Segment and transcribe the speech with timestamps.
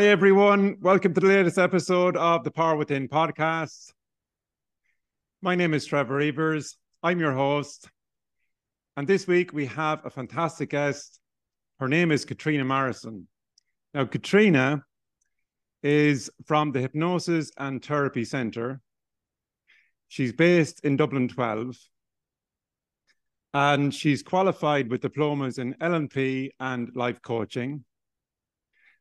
[0.00, 0.78] Hi, everyone.
[0.80, 3.92] Welcome to the latest episode of the Power Within podcast.
[5.42, 6.78] My name is Trevor Evers.
[7.02, 7.86] I'm your host.
[8.96, 11.20] And this week we have a fantastic guest.
[11.80, 13.28] Her name is Caitriona Morrison.
[13.92, 14.82] Now, Caitriona
[15.82, 18.80] is from the Hypnosis and Therapy Centre.
[20.08, 21.76] She's based in Dublin 12
[23.52, 27.84] and she's qualified with diplomas in LNP and life coaching.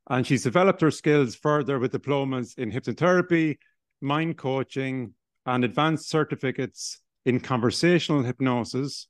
[0.10, 3.58] And she's developed her skills further with diplomas in hypnotherapy,
[4.02, 5.14] mind coaching,
[5.46, 9.08] and advanced certificates in conversational hypnosis.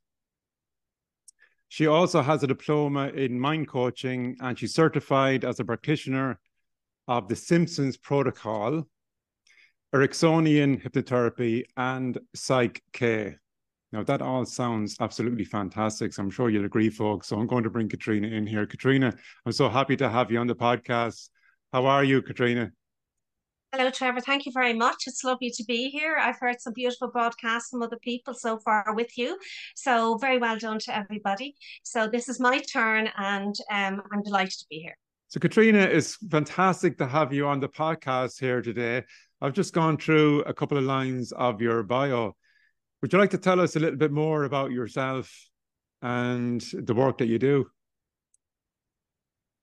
[1.70, 6.40] She also has a diploma in mind coaching and she's certified as a practitioner
[7.08, 8.88] of the Simpsons Protocol,
[9.94, 13.36] Ericksonian hypnotherapy, and Psych K.
[13.92, 16.14] Now, that all sounds absolutely fantastic.
[16.14, 17.28] So I'm sure you'll agree, folks.
[17.28, 18.66] So I'm going to bring Caitriona in here.
[18.68, 19.14] Caitriona,
[19.46, 21.30] I'm so happy to have you on the podcast.
[21.74, 22.72] How are you, Caitriona?
[23.72, 24.20] Hello, Trevor.
[24.20, 25.04] Thank you very much.
[25.06, 26.18] It's lovely to be here.
[26.18, 29.38] I've heard some beautiful broadcasts from other people so far with you.
[29.76, 31.54] So, very well done to everybody.
[31.84, 34.98] So, this is my turn, and um, I'm delighted to be here.
[35.28, 39.04] So, Caitriona, it's fantastic to have you on the podcast here today.
[39.40, 42.36] I've just gone through a couple of lines of your bio.
[43.02, 45.32] Would you like to tell us a little bit more about yourself
[46.02, 47.70] and the work that you do?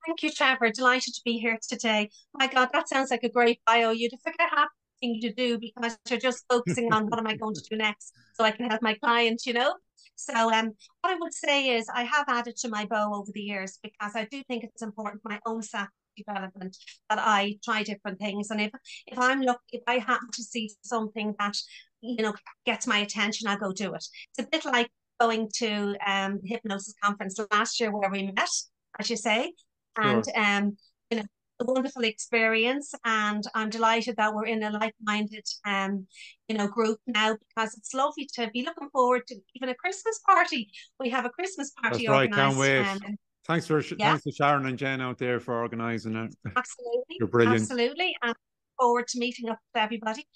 [0.07, 0.71] Thank you, Trevor.
[0.71, 2.11] Delighted to be here today.
[2.33, 3.91] My God, that sounds like a great bio.
[3.91, 4.69] You'd forget half
[5.01, 8.15] thing to do because you're just focusing on what am I going to do next
[8.35, 9.75] so I can help my client, you know?
[10.15, 13.43] So um what I would say is I have added to my bow over the
[13.43, 16.75] years because I do think it's important for my own self development
[17.11, 18.51] that I try different things.
[18.51, 18.71] And if
[19.07, 21.57] if I'm look if I happen to see something that
[22.07, 24.05] you know, gets my attention, I'll go do it.
[24.37, 24.91] It's a bit like
[25.21, 28.51] going to um the hypnosis conference last year where we met,
[28.99, 29.53] as you say.
[29.99, 30.43] And sure.
[30.43, 30.77] um,
[31.11, 31.25] you know,
[31.61, 36.07] a wonderful experience and I'm delighted that we're in a like-minded um,
[36.49, 40.21] you know, group now because it's lovely to be looking forward to even a Christmas
[40.27, 40.71] party.
[41.01, 42.83] We have a Christmas party That's right, can't wait.
[42.83, 43.17] Um,
[43.47, 44.11] thanks for yeah.
[44.11, 46.35] thanks to Sharon and Jen out there for organising it.
[46.45, 47.17] Absolutely.
[47.19, 47.63] You're brilliant.
[47.63, 48.15] Absolutely.
[48.23, 48.35] And
[48.79, 50.27] forward to meeting up with everybody.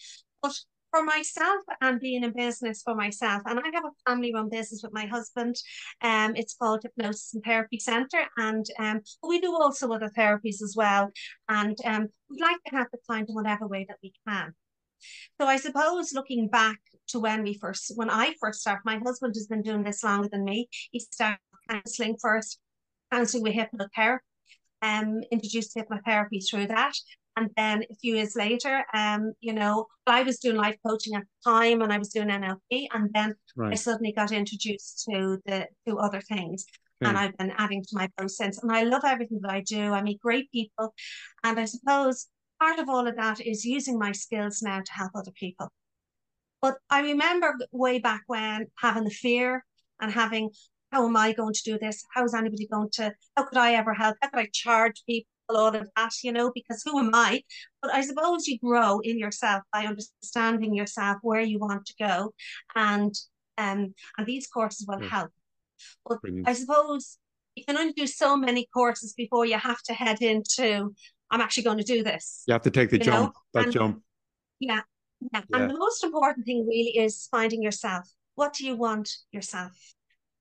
[0.42, 0.54] But
[0.90, 3.42] for myself and being in business for myself.
[3.46, 5.56] And I have a family run business with my husband.
[6.02, 8.24] Um, it's called Hypnosis and Therapy Centre.
[8.36, 11.10] And um, we do also other therapies as well.
[11.48, 14.54] And um, we'd like to have the time in whatever way that we can.
[15.40, 16.78] So I suppose looking back
[17.08, 20.28] to when we first, when I first started, my husband has been doing this longer
[20.30, 20.68] than me.
[20.90, 22.58] He started counselling first,
[23.12, 24.18] counselling with hypnotherapy,
[24.82, 26.92] um, introduced hypnotherapy through that.
[27.36, 31.22] And then a few years later, um, you know, I was doing life coaching at
[31.22, 32.88] the time and I was doing NLP.
[32.92, 33.72] And then right.
[33.72, 36.64] I suddenly got introduced to the to other things.
[37.02, 38.62] And I've been adding to my post since.
[38.62, 39.92] And I love everything that I do.
[39.92, 40.92] I meet great people.
[41.42, 42.26] And I suppose
[42.60, 45.72] part of all of that is using my skills now to help other people.
[46.60, 49.64] But I remember way back when having the fear
[50.00, 50.50] and having,
[50.92, 52.04] how am I going to do this?
[52.12, 54.16] How is anybody going to, how could I ever help?
[54.20, 55.26] How could I charge people?
[55.52, 57.42] Lot of that, you know, because who am I?
[57.82, 62.34] But I suppose you grow in yourself by understanding yourself where you want to go,
[62.74, 63.14] and
[63.58, 65.30] um, and these courses will help.
[66.06, 66.48] But Brilliant.
[66.48, 67.18] I suppose
[67.54, 70.94] you can only do so many courses before you have to head into.
[71.30, 72.42] I'm actually going to do this.
[72.46, 73.34] You have to take the jump.
[73.34, 73.40] Know?
[73.54, 74.02] That and, jump.
[74.58, 74.80] Yeah,
[75.32, 75.42] yeah.
[75.48, 75.56] Yeah.
[75.56, 78.08] And the most important thing really is finding yourself.
[78.34, 79.72] What do you want yourself?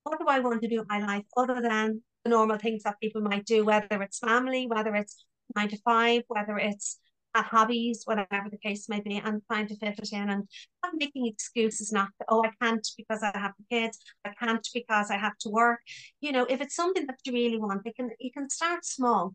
[0.03, 2.99] What do I want to do in my life other than the normal things that
[3.01, 5.25] people might do, whether it's family, whether it's
[5.55, 6.99] nine to five, whether it's
[7.35, 10.47] at hobbies, whatever the case may be, and trying to fit it in and
[10.83, 14.67] not making excuses not to, oh, I can't because I have the kids, I can't
[14.73, 15.79] because I have to work.
[16.21, 19.33] You know, if it's something that you really want, you can you can start small,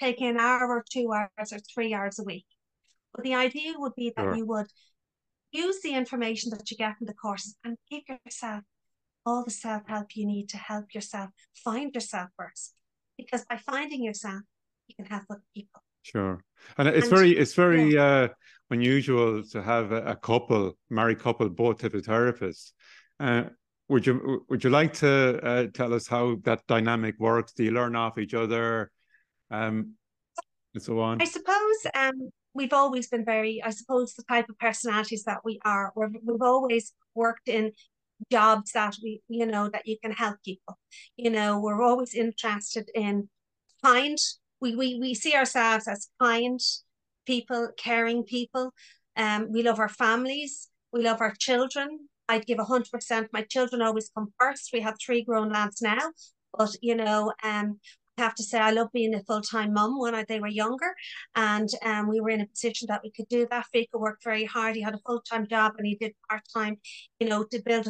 [0.00, 2.46] take an hour or two hours or three hours a week.
[3.14, 4.36] But the idea would be that sure.
[4.36, 4.68] you would
[5.50, 8.62] use the information that you get in the courses and give yourself
[9.24, 11.30] all the self help you need to help yourself
[11.64, 12.74] find yourself first.
[13.16, 14.42] Because by finding yourself,
[14.88, 15.82] you can help other people.
[16.02, 16.42] Sure,
[16.78, 18.02] and it's and, very it's very yeah.
[18.04, 18.28] uh,
[18.70, 22.72] unusual to have a, a, couple, married couple, both hypnotherapists.
[23.20, 23.44] Uh,
[23.88, 27.52] would you would you like to uh, tell us how that dynamic works?
[27.52, 28.90] Do you learn off each other,
[29.50, 29.94] um,
[30.74, 31.22] and so on?
[31.22, 33.62] I suppose um, we've always been very.
[33.62, 35.92] I suppose the type of personalities that we are.
[35.94, 37.72] we we've always worked in
[38.30, 40.78] jobs that we you know that you can help people.
[41.16, 43.28] You know we're always interested in
[43.84, 44.18] kind.
[44.60, 46.60] We we, we see ourselves as kind
[47.26, 48.72] people caring people.
[49.16, 50.68] Um we love our families.
[50.92, 52.08] We love our children.
[52.28, 53.28] I'd give a hundred percent.
[53.32, 54.70] My children always come first.
[54.72, 56.12] We have three grown lads now
[56.56, 57.78] but you know um
[58.18, 60.48] I have to say, I love being a full time mum when I, they were
[60.48, 60.94] younger,
[61.34, 63.66] and um, we were in a position that we could do that.
[63.74, 64.76] Fiachra worked very hard.
[64.76, 66.76] He had a full time job and he did part time,
[67.20, 67.88] you know, to build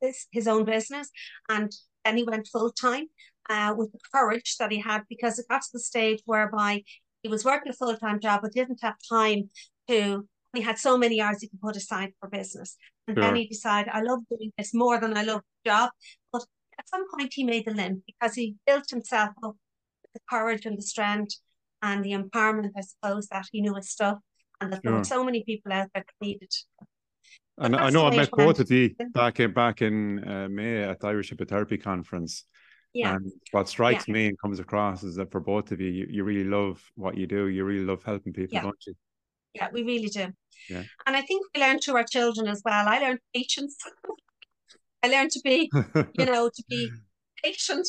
[0.00, 1.10] his, his own business.
[1.48, 1.70] And
[2.04, 3.06] then he went full time
[3.50, 6.82] uh, with the courage that he had because it got to the stage whereby
[7.22, 9.50] he was working a full time job but didn't have time
[9.88, 10.26] to.
[10.54, 12.78] He had so many hours he could put aside for business.
[13.06, 13.22] And sure.
[13.22, 15.90] then he decided, I love doing this more than I love the job.
[16.78, 19.56] At some point he made the limp because he built himself up
[20.02, 21.36] with the courage and the strength
[21.82, 24.18] and the empowerment, I suppose, that he knew his stuff
[24.60, 24.92] and that sure.
[24.92, 26.52] there were so many people out there that needed.
[27.58, 31.00] And I know I met both of you back in back in uh, May at
[31.00, 32.44] the Irish Hypnotherapy Conference.
[32.94, 33.14] Yeah.
[33.14, 34.14] And what strikes yeah.
[34.14, 37.16] me and comes across is that for both of you, you, you really love what
[37.16, 37.48] you do.
[37.48, 38.62] You really love helping people, yeah.
[38.62, 38.94] don't you?
[39.54, 40.28] Yeah, we really do.
[40.70, 40.84] Yeah.
[41.06, 42.88] And I think we learn to our children as well.
[42.88, 43.76] I learned patience.
[45.02, 45.70] I learned to be,
[46.18, 46.90] you know, to be
[47.42, 47.86] patient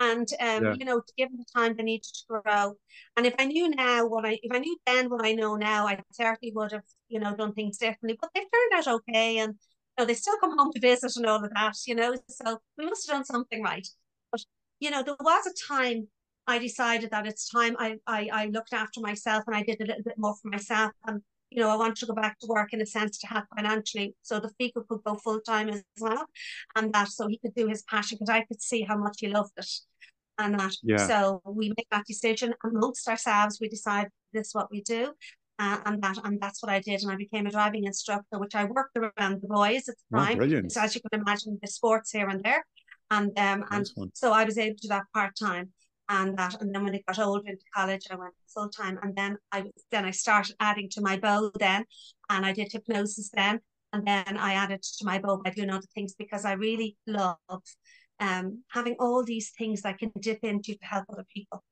[0.00, 0.74] and um, yeah.
[0.78, 2.74] you know, to give them the time they need to grow.
[3.16, 5.86] And if I knew now what I if I knew then what I know now,
[5.86, 8.18] I certainly would have, you know, done things differently.
[8.20, 11.26] But they've turned out okay and you know, they still come home to visit and
[11.26, 12.16] all of that, you know.
[12.28, 13.86] So we must have done something right.
[14.30, 14.44] But
[14.80, 16.08] you know, there was a time
[16.46, 19.86] I decided that it's time I I, I looked after myself and I did a
[19.86, 20.92] little bit more for myself.
[21.06, 21.22] And
[21.54, 24.14] you know, I wanted to go back to work in a sense to help financially
[24.22, 26.24] so the Fiachra could go full time as well.
[26.76, 29.28] And that so he could do his passion because I could see how much he
[29.28, 29.70] loved it.
[30.38, 31.06] And that yeah.
[31.06, 35.12] so we make that decision amongst ourselves, we decide this is what we do.
[35.58, 37.02] Uh, and that and that's what I did.
[37.02, 40.24] And I became a driving instructor, which I worked around the boys at the oh,
[40.24, 40.38] time.
[40.38, 40.72] Brilliant.
[40.72, 42.64] So as you can imagine, the sports here and there.
[43.10, 45.72] And um and so I was able to do that part time
[46.12, 49.16] and that and then when I got older into college I went full time and
[49.16, 51.84] then I then I started adding to my bow then
[52.28, 53.60] and I did hypnosis then
[53.92, 57.38] and then I added to my bow by doing other things because I really love
[58.20, 61.64] um having all these things I can dip into to help other people.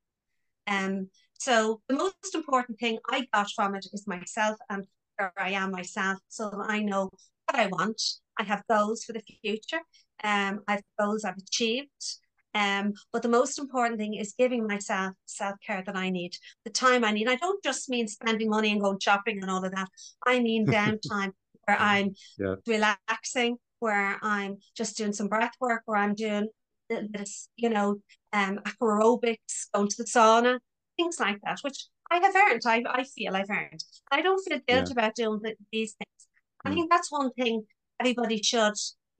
[0.65, 1.09] Um
[1.39, 4.85] so the most important thing I got from it is myself and
[5.17, 7.11] where I am myself so I know
[7.45, 8.01] what I want.
[8.39, 9.81] I have goals for the future.
[10.23, 12.20] Um I've goals I've achieved
[12.53, 16.71] um, but the most important thing is giving myself self care that I need, the
[16.71, 17.29] time I need.
[17.29, 19.87] I don't just mean spending money and going shopping and all of that.
[20.25, 21.31] I mean downtime
[21.65, 22.55] where I'm yeah.
[22.67, 26.47] relaxing, where I'm just doing some breath work, where I'm doing
[26.89, 27.97] this, you know,
[28.33, 30.59] um, aerobics, going to the sauna,
[30.97, 32.63] things like that, which I have earned.
[32.65, 33.83] I, I feel I've earned.
[34.11, 35.05] I don't feel guilty yeah.
[35.05, 35.39] about doing
[35.71, 36.27] these things.
[36.65, 36.73] I mm.
[36.73, 37.63] think that's one thing
[37.99, 38.73] everybody should,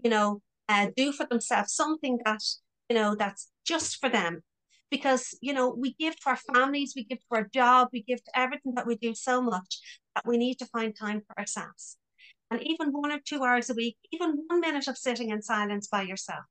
[0.04, 1.74] you know, uh, do for themselves.
[1.74, 2.42] Something that
[2.94, 4.44] know, that's just for them.
[4.90, 8.22] Because, you know, we give to our families, we give to our job, we give
[8.24, 9.80] to everything that we do so much
[10.16, 11.98] that we need to find time for ourselves.
[12.50, 15.88] And even one or two hours a week, even one minute of sitting in silence
[15.88, 16.44] by yourself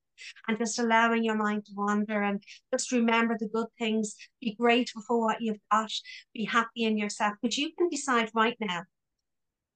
[0.49, 5.03] and just allowing your mind to wander and just remember the good things, be grateful
[5.03, 5.93] for what you've got,
[6.33, 7.35] be happy in yourself.
[7.43, 8.85] But you can decide right now,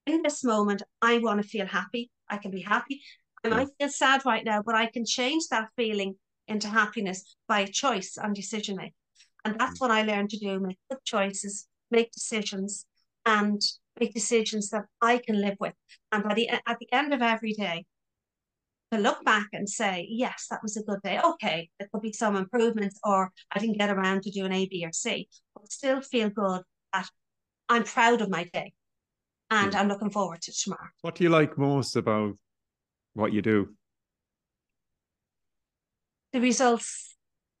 [0.07, 2.09] in this moment, I want to feel happy.
[2.27, 3.01] I can be happy.
[3.43, 6.15] I might feel sad right now, but I can change that feeling
[6.47, 8.93] into happiness by choice and decision making.
[9.43, 9.81] And that's mm.
[9.81, 12.85] what I learned to do make good choices, make decisions,
[13.25, 13.61] and
[13.99, 15.73] make decisions that I can live with.
[16.11, 17.85] And by the at the end of every day,
[18.91, 21.19] to look back and say, yes, that was a good day.
[21.19, 24.85] Okay, there could be some improvements, or I didn't get around to doing A, B,
[24.85, 26.61] or C, but still feel good
[26.93, 27.09] that
[27.69, 28.73] I'm proud of my day
[29.49, 29.79] and yeah.
[29.79, 30.89] I'm looking forward to tomorrow.
[31.01, 32.37] What do you like most about
[33.13, 33.69] what you do?
[36.35, 37.15] The results,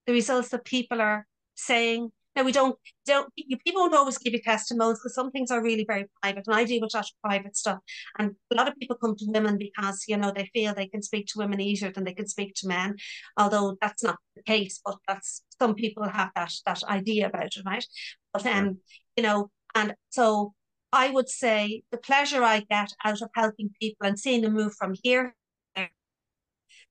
[0.05, 2.11] the results that people are saying.
[2.35, 5.63] Now we don't don't you, people don't always give you testimonials because some things are
[5.63, 7.79] really very private, and I deal with that private stuff.
[8.19, 11.01] And a lot of people come to women because you know they feel they can
[11.01, 12.97] speak to women easier than they can speak to men,
[13.37, 14.81] although that's not the case.
[14.83, 17.85] But that's some people have that that idea about it, right?
[18.33, 18.79] But um,
[19.15, 20.53] you know, and so
[20.91, 24.73] I would say the pleasure I get out of helping people and seeing them move
[24.77, 25.33] from here,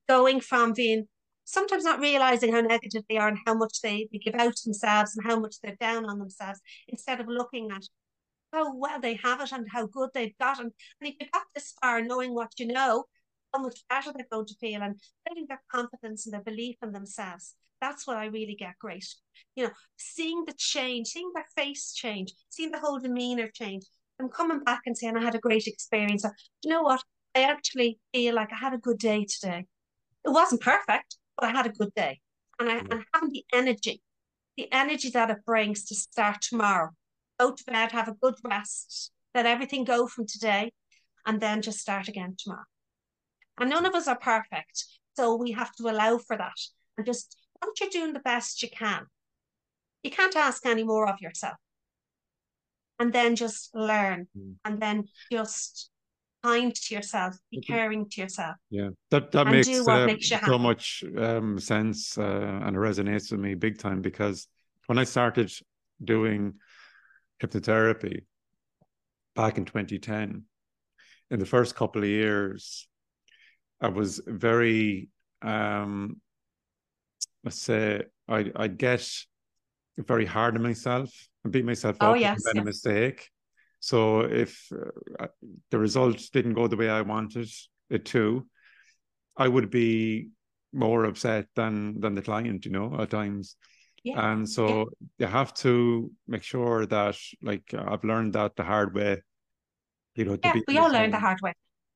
[0.09, 1.07] going from being
[1.45, 5.17] sometimes not realizing how negative they are and how much they, they give out themselves
[5.17, 7.83] and how much they're down on themselves instead of looking at
[8.53, 10.61] how well they have it and how good they've got.
[10.61, 13.05] And, and if you got this far knowing what you know,
[13.53, 16.93] how much better they're going to feel and building their confidence and their belief in
[16.93, 17.55] themselves.
[17.81, 19.07] That's what I really get great.
[19.57, 23.85] You know, seeing the change, seeing their face change, seeing the whole demeanor change.
[24.21, 26.25] I'm coming back and saying I had a great experience.
[26.63, 27.03] you know what?
[27.35, 29.67] I actually feel like I had a good day today.
[30.25, 32.21] It wasn't perfect, but I had a good day.
[32.59, 34.01] And I, and having the energy,
[34.57, 36.91] the energy that it brings to start tomorrow,
[37.41, 40.73] go to bed, have a good rest, let everything go from today,
[41.27, 42.65] and then just start again tomorrow.
[43.59, 44.85] And none of us are perfect.
[45.17, 46.59] So we have to allow for that.
[46.97, 49.07] And just once you're doing the best you can,
[50.05, 51.57] You can't ask any more of yourself.
[52.99, 54.57] And then just learn Mm.
[54.65, 55.91] and then just
[56.45, 58.57] kind to yourself, be caring to yourself.
[58.71, 63.41] Yeah, that that makes uh, makes so much um, sense uh, and it resonates with
[63.41, 64.49] me big time because
[64.87, 65.51] when I started
[66.03, 66.55] doing
[67.43, 68.25] hypnotherapy
[69.35, 70.45] back in 2010,
[71.31, 72.87] in the first couple of years,
[73.81, 75.09] I was very,
[75.43, 76.21] um,
[77.43, 79.09] let's say, I I get
[79.97, 81.11] very hard on myself
[81.45, 83.31] and beat myself Oh, up yes, I made a mistake.
[83.85, 84.73] So if
[85.21, 85.27] uh,
[85.71, 87.51] the results didn't go the way I wanted
[87.91, 88.47] it to,
[89.37, 90.31] I would be
[90.73, 93.57] more upset than than the client, you know, at times.
[94.03, 94.89] Yeah, And so
[95.19, 99.21] you have to make sure that, like I've learned that the hard way,
[100.17, 101.53] you know, to Yeah, be we all learn the hard way.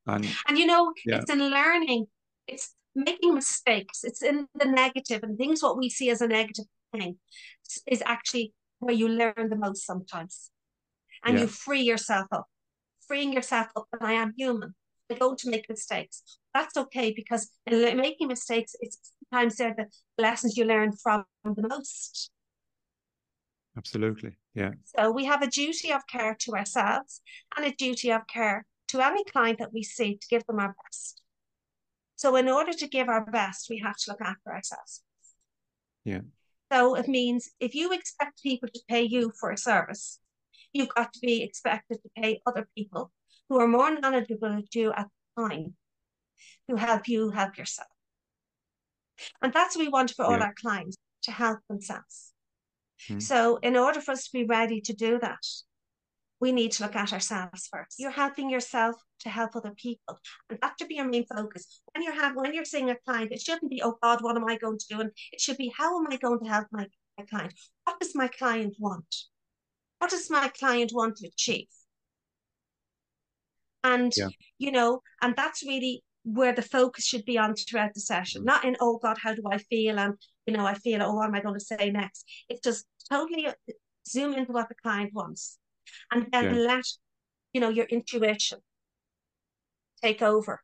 [0.06, 1.20] And And you know, Yeah.
[1.22, 2.06] it's in learning,
[2.46, 6.66] it's making mistakes, it's in the negative and things what we see as a negative
[6.92, 7.16] thing
[7.86, 10.50] is actually where you learn the most sometimes.
[11.24, 11.42] And Yeah.
[11.42, 12.46] you free yourself up.
[13.06, 14.74] Freeing yourself up, and I am human.
[15.10, 16.22] I'm going to make mistakes.
[16.52, 18.98] That's okay because in making mistakes, it's
[19.30, 19.86] sometimes they're the
[20.22, 22.30] lessons you learn from the most.
[23.76, 27.22] absolutely, yeah, So we have a duty of care to ourselves
[27.56, 30.74] and a duty of care to any client that we see to give them our
[30.84, 31.22] best.
[32.16, 35.02] So in order to give our best, we have to look after ourselves.
[36.04, 36.22] Yeah.
[36.72, 40.18] So it means if you expect people to pay you for a service,
[40.72, 43.10] you've got to be expected to pay other people
[43.48, 45.06] who are more knowledgeable than you at
[45.36, 45.74] the time
[46.68, 47.88] to help you help yourself.
[49.42, 50.44] And that's what we want for all Yeah.
[50.46, 52.32] our clients to help themselves.
[53.06, 53.18] Hmm.
[53.20, 55.44] So in order for us to be ready to do that,
[56.40, 57.96] we need to look at ourselves first.
[57.98, 60.20] You're helping yourself to help other people.
[60.48, 61.82] And that should be your main focus.
[61.92, 64.44] When you're have, when you're seeing a client, it shouldn't be, oh God, what am
[64.44, 65.00] I going to do?
[65.00, 66.86] And it should be, how am I going to help my,
[67.18, 67.54] my client?
[67.84, 69.12] What does my client want?
[69.98, 71.66] What does my client want to achieve?
[73.84, 74.28] And Yeah.
[74.58, 78.46] you know, and that's really where the focus should be on throughout the session, Mm.
[78.46, 79.98] not in, oh God, how do I feel?
[79.98, 80.14] And
[80.46, 82.24] you know, I feel, oh, what am I going to say next?
[82.48, 83.52] It's just totally uh,
[84.06, 85.58] zoom into what the client wants
[86.10, 86.66] and then Yeah.
[86.66, 86.84] let
[87.52, 88.58] you know your intuition
[90.02, 90.60] take over.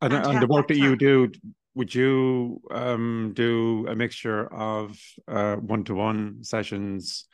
[0.00, 1.32] and, And and the work that that you do,
[1.74, 7.26] would you um do a mixture of uh one-to-one sessions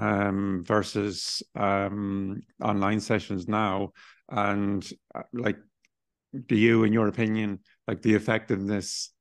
[0.00, 3.92] um versus um online sessions now?
[4.30, 5.58] And uh, like,
[6.46, 9.12] do you, in your opinion, like the effectiveness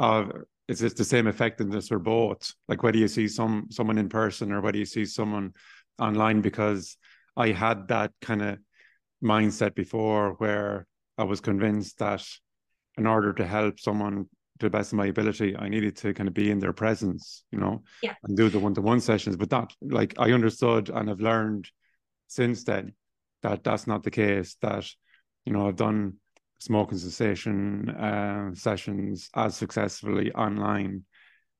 [0.00, 0.32] of
[0.68, 2.52] is it the same effectiveness for both?
[2.66, 5.52] Like whether you see some someone in person or whether you see someone
[5.98, 6.96] online, because
[7.36, 8.58] I had that kind of
[9.22, 12.26] mindset before where I was convinced that
[12.98, 14.26] in order to help someone
[14.58, 17.44] to the best of my ability, I needed to kind of be in their presence,
[17.50, 18.14] you know, Yeah.
[18.24, 19.36] and do the one-to-one sessions.
[19.36, 21.70] But that, like, I understood and have learned
[22.28, 22.94] since then
[23.42, 24.56] that that's not the case.
[24.62, 24.86] That
[25.44, 26.14] you know, I've done
[26.58, 31.04] smoking cessation uh, sessions as successfully online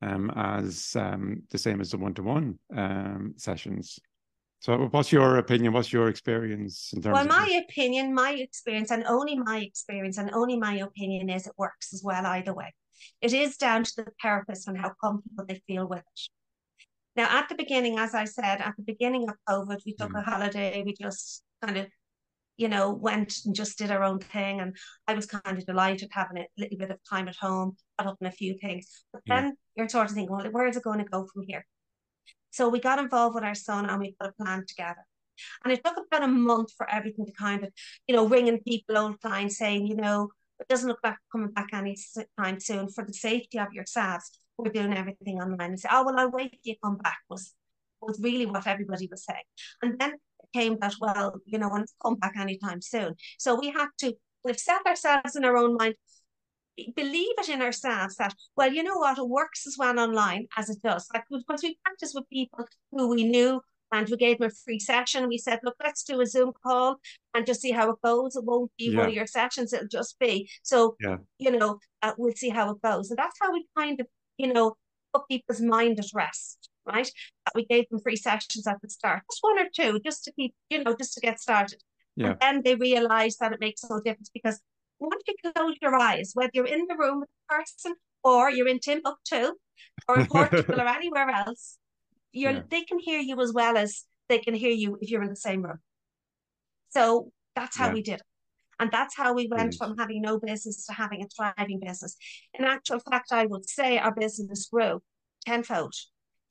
[0.02, 3.98] um, as um, the same as the one-to-one um, sessions.
[4.60, 5.72] So, what's your opinion?
[5.72, 10.30] What's your experience in terms Well, my opinion, my experience, and only my experience, and
[10.32, 12.74] only my opinion is it works as well either way.
[13.20, 16.20] It is down to the therapist and how comfortable they feel with it.
[17.16, 20.20] Now, at the beginning, as I said, at the beginning of COVID, we took Mm.
[20.20, 20.82] a holiday.
[20.84, 21.86] We just kind of,
[22.58, 24.60] you know, went and just did our own thing.
[24.60, 24.76] And
[25.08, 28.18] I was kind of delighted having a little bit of time at home, got up
[28.20, 29.04] in a few things.
[29.12, 29.40] But Yeah.
[29.40, 31.66] then you're sort of thinking, well, where is it going to go from here?
[32.50, 35.04] So we got involved with our son and we put a plan together.
[35.64, 37.72] And it took about a month for everything to kind of,
[38.06, 41.68] you know, ringing people, old clients saying, you know, it doesn't look like coming back
[41.72, 41.96] any
[42.40, 44.30] time soon for the safety of yourselves.
[44.58, 45.70] We're doing everything online.
[45.70, 47.54] And say, oh, well, I'll wait till you come back was,
[48.00, 49.44] was really what everybody was saying.
[49.82, 53.14] And then it came that, well, you know, when it's come back anytime soon.
[53.38, 55.96] So we had to, we've set ourselves in our own mind,
[56.94, 60.70] believe it in ourselves that, well, you know what, it works as well online as
[60.70, 61.06] it does.
[61.12, 63.60] Like, because we practice with people who we knew
[63.92, 65.28] and we gave them a free session.
[65.28, 66.96] We said, look, let's do a Zoom call
[67.34, 68.36] and just see how it goes.
[68.36, 70.50] It won't be one of your sessions, it'll just be.
[70.62, 71.18] So, Yeah.
[71.38, 73.10] you know, uh, we'll see how it goes.
[73.10, 74.06] And that's how we kind of,
[74.38, 74.76] you know,
[75.14, 77.10] put people's mind at rest, right?
[77.44, 80.32] That we gave them free sessions at the start, just one or two, just to
[80.32, 81.82] keep, you know, just to get started.
[82.16, 82.34] Yeah.
[82.40, 84.60] And then they realize that it makes no difference because
[84.98, 88.68] once you close your eyes, whether you're in the room with a person or you're
[88.68, 89.52] in Timbuktu
[90.08, 91.78] or in Portugal or anywhere else,
[92.36, 92.62] you're Yeah.
[92.70, 95.36] they can hear you as well as they can hear you if you're in the
[95.36, 95.78] same room.
[96.90, 97.94] So that's how Yeah.
[97.94, 98.26] we did it.
[98.78, 102.16] And that's how we went from having no business to having a thriving business.
[102.54, 105.02] In actual fact, I would say our business grew
[105.46, 105.94] tenfold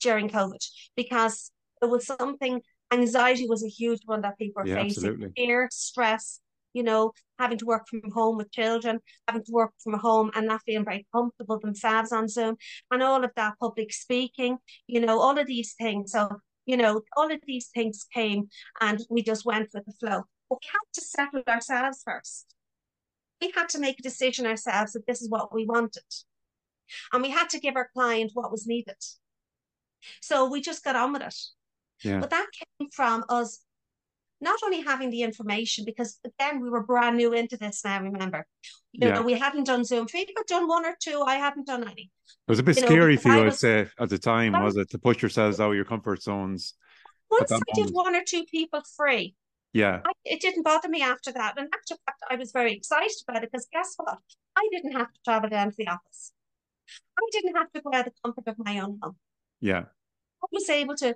[0.01, 0.63] during COVID
[0.95, 1.51] because
[1.81, 2.61] it was something,
[2.91, 5.03] anxiety was a huge one that people were Yeah, facing.
[5.03, 5.33] absolutely.
[5.35, 6.41] Fear, stress,
[6.75, 10.45] you know, having to work from home with children, having to work from home and
[10.45, 12.57] not feeling very comfortable themselves on Zoom,
[12.91, 16.11] and all of that public speaking, you know, all of these things.
[16.11, 16.29] So,
[16.65, 18.49] you know, all of these things came
[18.81, 20.23] and we just went with the flow.
[20.49, 22.53] But we had to settle ourselves first.
[23.41, 26.03] We had to make a decision ourselves that this is what we wanted.
[27.13, 28.97] And we had to give our client what was needed.
[30.21, 31.35] So we just got on with it.
[32.03, 32.19] Yeah.
[32.19, 33.61] But that came from us
[34.41, 38.45] not only having the information, because again, we were brand new into this now, remember.
[38.91, 39.15] You Yeah.
[39.15, 40.05] know, we hadn't done Zoom.
[40.07, 42.11] People had done one or two, I hadn't done any.
[42.47, 44.63] It was a bit You scary because for you, I'd say, at the time, I-
[44.63, 46.73] was it, to push yourselves out of your comfort zones?
[47.29, 49.35] Once I did one or two people free,
[49.73, 51.57] Yeah, I, it didn't bother me after that.
[51.57, 54.19] And after fact, I was very excited about it because guess what?
[54.55, 56.31] I didn't have to travel down to the office.
[57.17, 59.17] I didn't have to go out of the comfort of my own home.
[59.59, 59.85] yeah,
[60.43, 61.15] I was able to,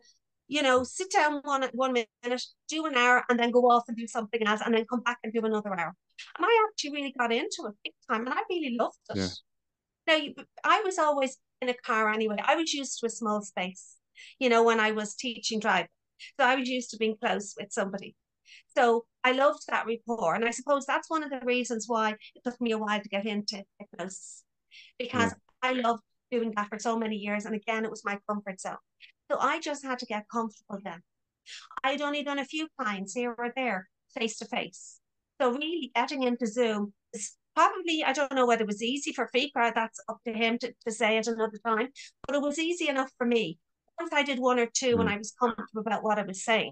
[0.49, 3.95] you know, sit down one one minute, do an hour, and then go off and
[3.95, 5.95] do something else, and then come back and do another hour.
[6.37, 9.17] And I actually really got into it big time, and I really loved it.
[9.17, 9.27] Yeah.
[10.07, 12.37] Now, I was always in a car anyway.
[12.43, 13.95] I was used to a small space,
[14.39, 15.87] you know, when I was teaching driving.
[16.39, 18.15] So I was used to being close with somebody.
[18.75, 20.33] So I loved that rapport.
[20.33, 23.09] And I suppose that's one of the reasons why it took me a while to
[23.09, 24.43] get into hypnosis
[24.97, 26.01] because I loved
[26.31, 27.45] doing that for so many years.
[27.45, 28.77] And again, it was my comfort zone.
[29.31, 31.01] So I just had to get comfortable then.
[31.83, 34.99] I'd only done a few clients here or there face to face.
[35.41, 39.29] So really getting into Zoom is probably, I don't know whether it was easy for
[39.33, 41.89] Fiachra, that's up to him to, to say at another time,
[42.25, 43.57] but it was easy enough for me.
[43.99, 45.11] Once I did one or two when Mm.
[45.13, 46.71] I was comfortable about what I was saying.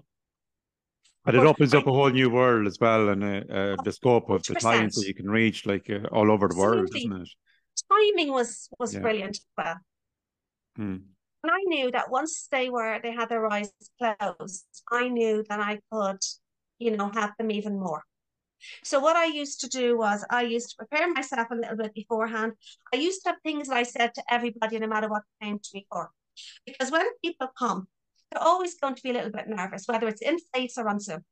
[1.26, 3.92] and it opens I- up a whole new world as well, and uh, uh, the
[3.92, 4.60] scope of the 100%.
[4.60, 7.00] clients that you can reach, like uh, all over the world, Absolutely.
[7.00, 7.28] isn't it?
[7.92, 9.00] Timing was was Yeah.
[9.00, 9.76] brilliant as well.
[10.76, 10.96] Hmm.
[11.42, 15.60] And I knew that once they were they had their eyes closed, I knew that
[15.60, 16.20] I could,
[16.78, 18.02] you know, help them even more.
[18.82, 21.94] So what I used to do was I used to prepare myself a little bit
[21.94, 22.52] beforehand.
[22.92, 25.86] I used to have things I said to everybody, no matter what came to me
[25.90, 26.10] for.
[26.66, 27.86] Because when people come,
[28.30, 31.00] they're always going to be a little bit nervous, whether it's in face or on
[31.00, 31.24] Zoom.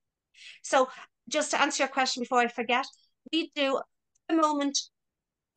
[0.62, 0.88] So
[1.28, 2.86] just to answer your question before I forget,
[3.32, 3.84] we do at
[4.28, 4.78] the moment,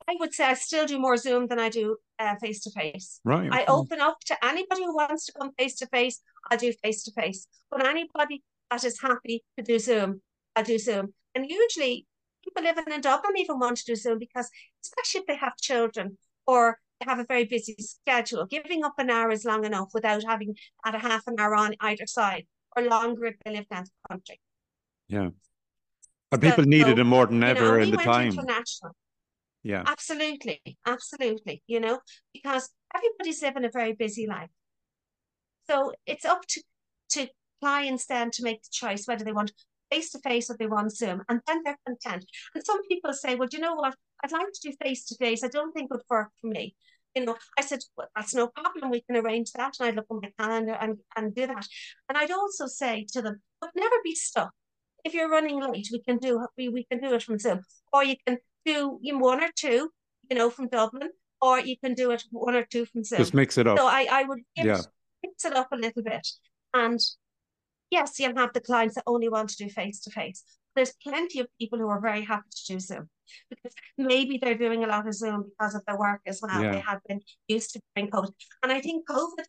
[0.08, 1.96] I would say I still do more Zoom than I do
[2.40, 3.20] face to face.
[3.24, 3.48] Right.
[3.52, 3.72] I okay.
[3.72, 7.12] open up to anybody who wants to come face to face, I'll do face to
[7.12, 7.46] face.
[7.70, 10.22] But anybody that is happy to do Zoom,
[10.56, 11.14] I'll do Zoom.
[11.34, 12.06] And usually
[12.44, 14.50] people living in Dublin even want to do Zoom because,
[14.84, 19.10] especially if they have children or they have a very busy schedule, giving up an
[19.10, 20.54] hour is long enough without having
[20.84, 24.14] had a half an hour on either side or longer if they live down the
[24.14, 24.40] country.
[25.08, 25.30] Yeah.
[26.32, 28.28] And people needed So, it more than You ever know, in we the time.
[28.28, 28.92] international.
[29.62, 29.82] Yeah.
[29.86, 31.62] Absolutely, absolutely.
[31.66, 32.00] You know,
[32.32, 34.50] because everybody's living a very busy life.
[35.68, 36.62] So it's up to
[37.10, 37.28] to
[37.60, 39.52] clients then to make the choice whether they want
[39.90, 42.24] face to face or they want Zoom, and then they're content.
[42.54, 43.94] And some people say, "Well, do you know what?
[44.24, 45.44] I'd like to do face to face.
[45.44, 46.74] I don't think it would work for me."
[47.14, 48.90] You know, I said, well, that's no problem.
[48.90, 49.74] We can arrange that.
[49.80, 51.66] And I'd look on my calendar and, and do that.
[52.08, 54.52] And I'd also say to them, but never be stuck.
[55.04, 57.62] If you're running late, we can do we, we can do it from Zoom.
[57.92, 59.90] Or you can do you know, one or two,
[60.30, 63.18] you know, from Dublin, or you can do it one or two from Zoom.
[63.18, 63.78] Just mix it up.
[63.78, 64.78] So I, I would Yeah.
[64.78, 64.86] it,
[65.22, 66.26] mix it up a little bit.
[66.74, 67.00] And
[67.90, 70.44] yes, you'll have the clients that only want to do face to face.
[70.76, 73.08] There's plenty of people who are very happy to do Zoom
[73.48, 76.62] because maybe they're doing a lot of Zoom because of their work as well.
[76.62, 76.72] Yeah.
[76.72, 78.32] They have been used to doing COVID.
[78.62, 79.44] And I think COVID,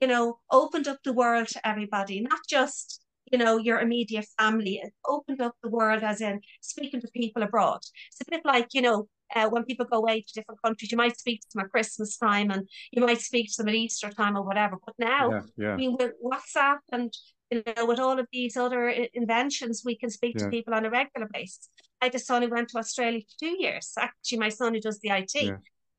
[0.00, 4.80] you know, opened up the world to everybody, not just, you know, your immediate family.
[4.82, 7.80] It opened up the world as in speaking to people abroad.
[8.10, 10.98] It's a bit like, you know, uh, when people go away to different countries, you
[10.98, 14.10] might speak to them at Christmas time and you might speak to them at Easter
[14.10, 14.76] time or whatever.
[14.84, 15.42] But now, Yeah.
[15.56, 15.72] Yeah.
[15.74, 17.12] I mean, with WhatsApp and
[17.52, 20.44] you know, with all of these other inventions, we can speak Yeah.
[20.44, 21.68] to people on a regular basis.
[22.00, 23.92] I had a son who went to Australia for two years.
[23.98, 25.34] Actually, my son who does the IT,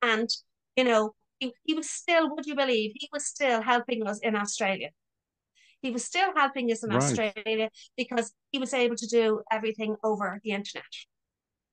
[0.00, 0.28] and
[0.76, 2.34] you know, he, he was still.
[2.34, 4.90] Would you believe he was still helping us in Australia?
[5.82, 7.02] He was still helping us in Right.
[7.02, 10.84] Australia because he was able to do everything over the internet.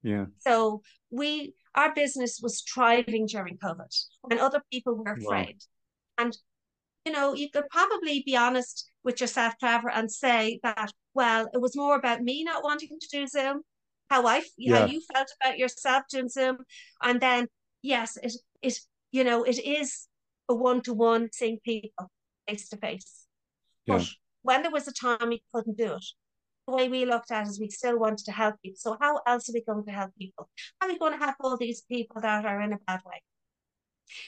[0.01, 0.25] Yeah.
[0.39, 5.13] So we, our business was thriving during COVID when other people were Wow.
[5.15, 5.61] afraid.
[6.17, 6.35] And,
[7.05, 11.61] you know, you could probably be honest with yourself, Trevor, and say that, well, it
[11.61, 13.61] was more about me not wanting to do Zoom,
[14.09, 14.79] how I, Yeah.
[14.79, 16.57] how you felt about yourself doing Zoom.
[17.01, 17.47] And then,
[17.81, 18.79] yes, it, it,
[19.11, 20.07] you know, it is
[20.49, 22.09] a one-to-one seeing people
[22.47, 23.27] face to face.
[23.89, 23.97] Yeah.
[23.97, 24.07] But
[24.43, 26.05] when there was a time we couldn't do it,
[26.67, 28.77] the way we looked at it is we still wanted to help people.
[28.79, 30.49] So how else are we going to help people?
[30.79, 33.21] How are we going to help all these people that are in a bad way?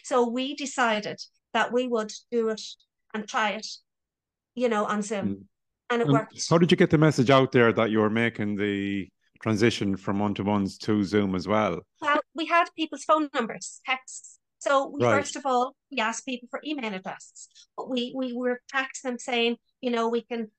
[0.04, 1.20] So we decided
[1.54, 2.62] that we would do it
[3.14, 3.68] and try it,
[4.56, 5.28] you know, on Zoom.
[5.28, 5.44] Mm.
[5.90, 6.50] And it worked.
[6.50, 9.10] How did you get the message out there that you were making the
[9.42, 11.82] transition from one to ones to Zoom as well?
[12.02, 14.40] Well, we had people's phone numbers, texts.
[14.62, 15.20] So we right.
[15.20, 19.18] first of all we asked people for email addresses, but we we were texting them
[19.18, 20.50] saying, you know, we can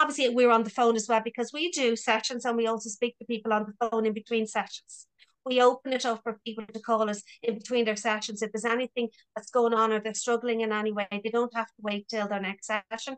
[0.00, 3.18] obviously we're on the phone as well because we do sessions and we also speak
[3.18, 5.06] to people on the phone in between sessions.
[5.44, 8.40] We open it up for people to call us in between their sessions.
[8.40, 11.68] If there's anything that's going on or they're struggling in any way, they don't have
[11.68, 13.16] to wait till their next session.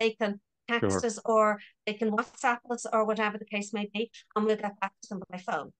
[0.00, 1.06] They can text sure.
[1.06, 4.80] us or they can WhatsApp us or whatever the case may be, and we'll get
[4.80, 5.72] back to them by phone.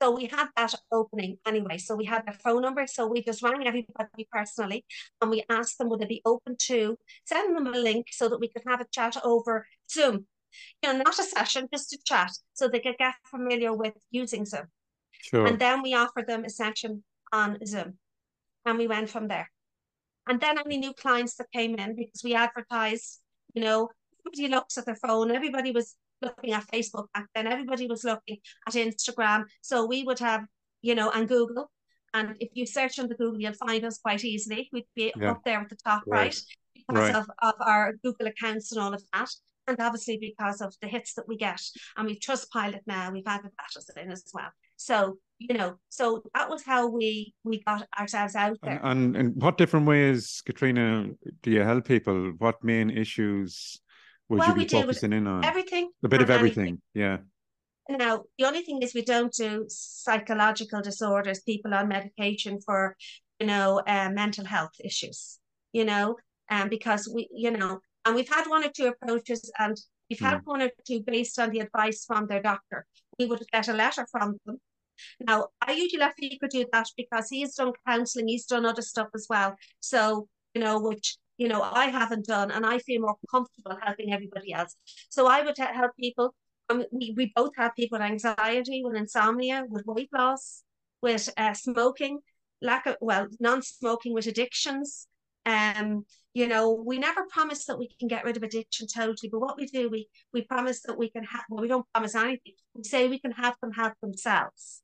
[0.00, 1.78] So we had that opening anyway.
[1.78, 2.86] So we had their phone number.
[2.86, 4.84] So we just rang everybody personally
[5.20, 8.40] and we asked them would they be open to send them a link so that
[8.40, 10.26] we could have a chat over Zoom.
[10.82, 14.44] You know, not a session, just a chat so they could get familiar with using
[14.44, 14.66] Zoom.
[15.12, 15.46] Sure.
[15.46, 17.02] And then we offered them a session
[17.32, 17.98] on Zoom.
[18.64, 19.50] And we went from there.
[20.28, 23.20] And then any new clients that came in because we advertised,
[23.54, 27.46] you know, everybody looks at their phone, everybody was looking at Facebook back then.
[27.46, 29.44] Everybody was looking at Instagram.
[29.62, 30.44] So we would have,
[30.82, 31.70] you know, and Google.
[32.14, 34.68] And if you search on the Google, you'll find us quite easily.
[34.72, 35.32] We'd be yeah.
[35.32, 36.40] up there at the top right, right
[36.74, 37.14] because right.
[37.14, 39.28] Of, of our Google accounts and all of that.
[39.68, 41.60] And obviously because of the hits that we get.
[41.96, 44.50] And we've Trustpilot now, we've added that in as well.
[44.76, 48.80] So, you know, so that was how we we got ourselves out there.
[48.82, 51.08] And in what different ways, Caitriona,
[51.42, 52.32] do you help people?
[52.38, 53.80] What main issues
[54.28, 55.44] would well, you be focusing in on?
[55.44, 55.90] Everything.
[56.04, 56.80] A bit of everything.
[56.94, 57.18] Yeah.
[57.88, 62.96] Now, the only thing is we don't do psychological disorders, people on medication for,
[63.38, 65.38] you know, uh, mental health issues,
[65.72, 66.16] you know,
[66.50, 69.76] um, because we, you know, and we've had one or two approaches and
[70.10, 70.46] we've had mm.
[70.46, 72.86] one or two based on the advice from their doctor.
[73.18, 74.58] We would get a letter from them.
[75.20, 79.08] Now, I usually let people do that because he's done counselling, he's done other stuff
[79.14, 79.54] as well.
[79.80, 84.12] So, you know, which you know, I haven't done, and I feel more comfortable helping
[84.12, 84.74] everybody else.
[85.10, 86.34] So I would help people.
[86.68, 90.62] Um, we, we both have people with anxiety, with insomnia, with weight loss,
[91.02, 92.20] with uh, smoking,
[92.62, 95.06] lack of well, non-smoking, with addictions.
[95.44, 99.40] Um, you know, we never promise that we can get rid of addiction totally, but
[99.40, 101.44] what we do, we we promise that we can have.
[101.48, 102.54] Well, we don't promise anything.
[102.74, 104.82] We say we can have them help themselves,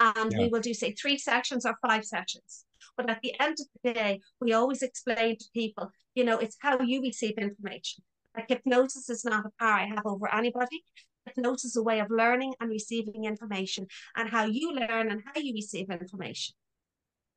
[0.00, 0.38] and yeah.
[0.38, 2.64] we will do say three sessions or five sessions.
[2.96, 6.56] But at the end of the day, we always explain to people, you know, it's
[6.60, 8.04] how you receive information.
[8.36, 10.84] Like hypnosis is not a power I have over anybody.
[11.26, 15.40] Hypnosis is a way of learning and receiving information and how you learn and how
[15.40, 16.54] you receive information.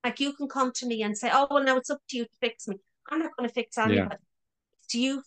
[0.03, 2.23] Like you can come to me and say, oh, well, now it's up to you
[2.25, 2.77] to fix me.
[3.10, 4.08] I'm not going to fix anybody.
[4.10, 4.17] Yeah.
[4.84, 5.23] It's you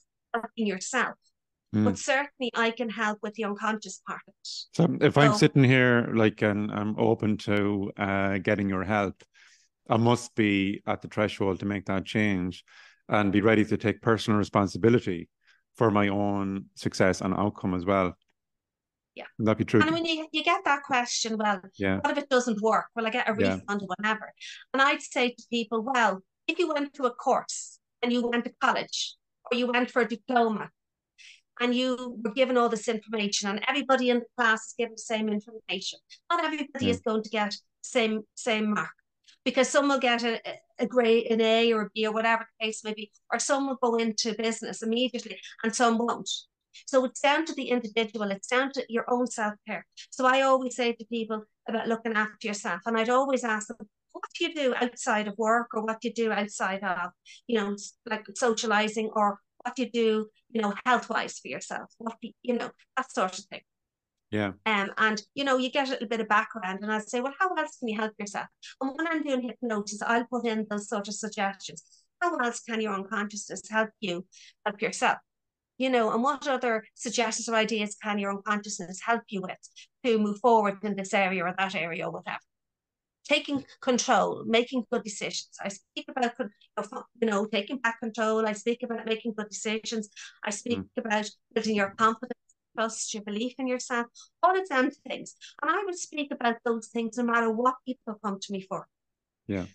[0.56, 1.14] in yourself.
[1.74, 1.84] Mm.
[1.84, 4.22] But certainly I can help with the unconscious part.
[4.42, 9.22] So if so, I'm sitting here like and I'm open to uh, getting your help,
[9.88, 12.64] I must be at the threshold to make that change
[13.08, 15.28] and be ready to take personal responsibility
[15.76, 18.14] for my own success and outcome as well.
[19.14, 19.24] Yeah.
[19.38, 19.80] Would that be true?
[19.80, 22.00] And when you, you get that question, well, yeah.
[22.00, 22.86] what if it doesn't work?
[22.94, 23.74] Will I get a refund yeah.
[23.74, 24.32] or whatever?
[24.72, 28.44] And I'd say to people, well, if you went to a course and you went
[28.44, 29.14] to college
[29.50, 30.70] or you went for a diploma
[31.60, 35.02] and you were given all this information and everybody in the class is given the
[35.02, 35.98] same information,
[36.30, 36.92] not everybody yeah.
[36.92, 38.90] is going to get same same mark
[39.48, 40.38] because some will get a,
[40.78, 43.66] a grade, an A or a B or whatever the case may be, or some
[43.66, 46.28] will go into business immediately and some won't.
[46.86, 49.86] So it's down to the individual, it's down to your own self care.
[50.10, 53.78] So I always say to people about looking after yourself, and I'd always ask them,
[54.12, 57.10] what do you do outside of work or what do you do outside of,
[57.46, 61.88] you know, like socializing or what do you do, you know, health wise for yourself?
[61.96, 63.62] What do you, you know, that sort of thing.
[64.30, 64.52] Yeah.
[64.66, 67.34] Um, and you know, you get a little bit of background, and I say, well,
[67.38, 68.46] how else can you help yourself?
[68.80, 71.82] And when I'm doing hypnosis, I'll put in those sort of suggestions.
[72.20, 74.26] How else can your unconsciousness help you
[74.66, 75.18] help yourself?
[75.78, 79.56] You know, and what other suggestions or ideas can your unconsciousness help you with
[80.04, 82.38] to move forward in this area or that area or whatever?
[83.28, 85.50] Taking control, making good decisions.
[85.62, 86.32] I speak about,
[87.20, 88.46] you know, taking back control.
[88.46, 90.08] I speak about making good decisions.
[90.42, 90.88] I speak mm.
[90.96, 92.47] about building your confidence
[92.78, 94.06] trust, your belief in yourself,
[94.42, 95.34] all of them things.
[95.62, 98.86] And I would speak about those things no matter what people come to me for.
[99.46, 99.66] Yeah.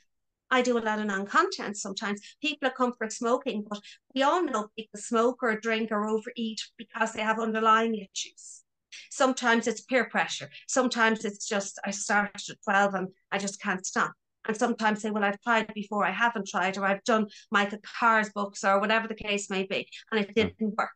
[0.49, 2.21] I do a lot of non-content sometimes.
[2.41, 3.81] People come for smoking, but
[4.13, 8.61] we all know people smoke or drink or overeat because they have underlying issues.
[9.09, 10.49] Sometimes it's peer pressure.
[10.67, 14.13] Sometimes it's just I started at 12 and I just can't stop.
[14.45, 18.29] And sometimes say, well, I've tried before, I haven't tried, or I've done Michael Carr's
[18.29, 20.91] books or whatever the case may be, and it didn't work.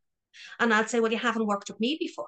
[0.59, 2.27] And I'll say, Well, you haven't worked with me before.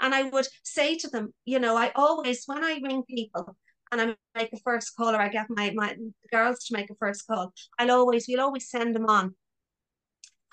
[0.00, 3.56] And I would say to them, you know, I always, when I ring people
[3.92, 5.96] and I make a first call or I get my, my
[6.32, 9.34] girls to make a first call, I'll always, we'll always send them on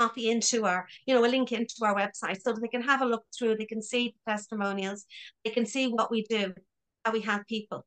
[0.02, 3.02] copy into our, you know, a link into our website so that they can have
[3.02, 5.06] a look through, they can see the testimonials,
[5.46, 6.54] they can see what we do,
[7.06, 7.86] how we have people,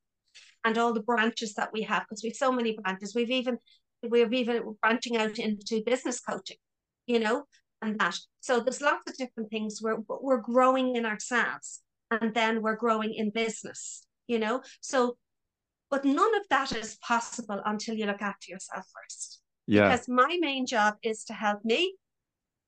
[0.65, 3.15] and all the branches that we have, because we've so many branches.
[3.15, 3.59] We've even
[4.03, 6.59] we're even branching out into business coaching,
[7.07, 7.45] you know,
[7.85, 8.17] and that.
[8.41, 9.81] So there's lots of different things.
[9.83, 14.63] We're we're growing in ourselves, and then we're growing in business, you know.
[14.81, 15.17] So,
[15.91, 19.41] but none of that is possible until you look after yourself first.
[19.67, 19.91] Yeah.
[19.91, 21.95] Because my main job is to help me,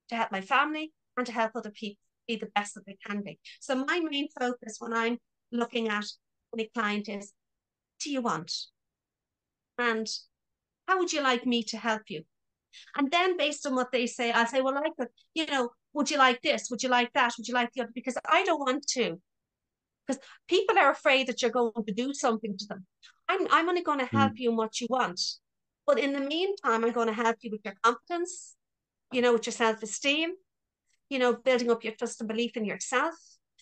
[0.08, 3.22] to help my family, and to help other people be the best that they can
[3.22, 3.38] be.
[3.60, 5.18] So my main focus when I'm
[5.52, 6.04] looking at
[6.54, 7.32] my client is,
[8.00, 8.52] do you want?
[9.78, 10.08] And
[10.88, 12.22] how would you like me to help you?
[12.96, 16.10] And then based on what they say, I'll say, well, I could, you know, would
[16.10, 16.68] you like this?
[16.70, 17.32] Would you like that?
[17.38, 17.92] Would you like the other?
[17.94, 19.20] Because I don't want to.
[20.06, 22.86] Because people are afraid that you're going to do something to them.
[23.28, 24.38] I'm I'm only going to help mm.
[24.38, 25.20] you in what you want.
[25.86, 28.56] But in the meantime, I'm going to help you with your confidence,
[29.12, 30.30] you know, with your self-esteem,
[31.08, 33.14] you know, building up your trust and belief in yourself,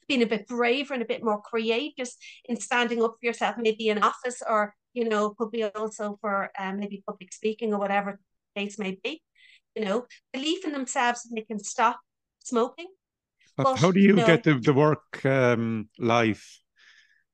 [0.08, 3.88] being a bit braver and a bit more courageous in standing up for yourself, maybe
[3.88, 8.18] in office or, you know, could be also for um, maybe public speaking or whatever
[8.56, 9.22] case may be.
[9.74, 11.98] You know, belief in themselves that they can stop
[12.44, 12.86] smoking.
[13.56, 16.60] But, how do you, get the, the work um, life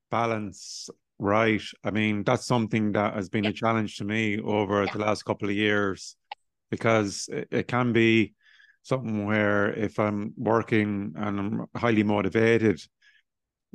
[0.09, 0.89] balance
[1.21, 1.61] right?
[1.83, 3.51] I mean, that's something that has been yeah.
[3.51, 4.91] a challenge to me over yeah.
[4.91, 6.15] the last couple of years
[6.71, 8.33] because it, it can be
[8.83, 12.81] something where if I'm working and I'm highly motivated,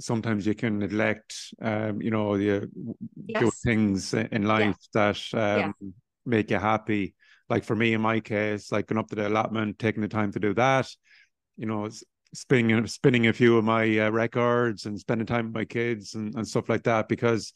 [0.01, 2.69] sometimes you can neglect, um, you know, the
[3.27, 3.61] yes.
[3.65, 5.13] things in life yeah.
[5.13, 7.15] that um, make you happy.
[7.49, 10.33] Like for me, in my case, like going up to the allotment, taking the time
[10.33, 10.89] to do that,
[11.57, 11.89] you know,
[12.35, 16.35] spinning spinning a few of my uh, records and spending time with my kids and,
[16.35, 17.53] and stuff like that because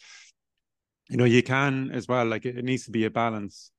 [1.08, 3.72] you know you can as well like it, it needs to be a balance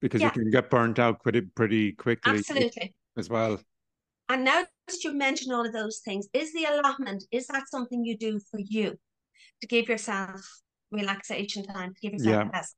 [0.00, 0.28] because yeah.
[0.28, 3.58] you can get burnt out pretty pretty quickly absolutely as well
[4.28, 8.04] and now that you've mentioned all of those things is the allotment is that something
[8.04, 8.96] you do for you
[9.60, 10.60] to give yourself
[10.92, 12.50] relaxation time to give yourself yeah.
[12.52, 12.76] rest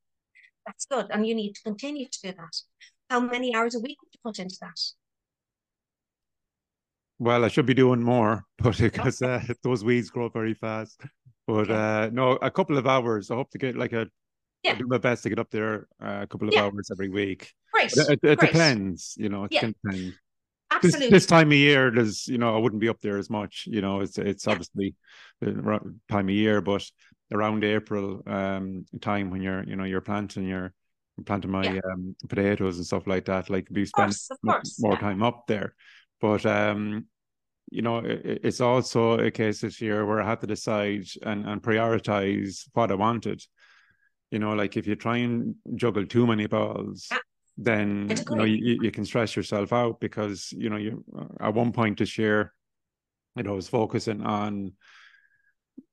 [0.69, 2.55] that's good and you need to continue to do that
[3.09, 4.79] how many hours a week would you put into that
[7.19, 11.01] well, I should be doing more, but because uh, those weeds grow very fast.
[11.45, 13.29] But uh, no, a couple of hours.
[13.29, 14.07] I hope to get like a.
[14.63, 14.75] Yeah.
[14.75, 16.63] do my best to get up there uh, a couple of yeah.
[16.63, 17.53] hours every week.
[17.73, 17.89] Right.
[17.95, 19.45] It, it, depends, you know.
[19.45, 19.59] It yeah.
[19.61, 20.15] can depend.
[20.69, 20.99] Absolutely.
[20.99, 23.63] This, this, time of year, there's you know I wouldn't be up there as much.
[23.67, 24.51] You know, it's it's yeah.
[24.51, 24.95] obviously
[25.39, 26.85] the time of year, but
[27.31, 30.73] around April um time when you're you know you're planting your
[31.25, 31.81] planting my yeah.
[31.91, 34.17] um, potatoes and stuff like that, like be spending
[34.79, 35.75] more time up there.
[36.21, 37.05] But um,
[37.71, 41.45] you know, it, it's also a case this year where I had to decide and,
[41.45, 43.41] and prioritize what I wanted.
[44.31, 47.17] You know, like if you try and juggle too many balls, yeah.
[47.57, 51.53] then you know you, you can stress yourself out because you know you uh, at
[51.53, 52.53] one point this year,
[53.35, 54.73] you know, I was focusing on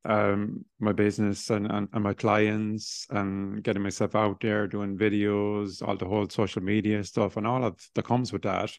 [0.04, 5.86] um my business and, and, and my clients and getting myself out there doing videos
[5.86, 8.70] all the whole social media stuff and all of that comes with that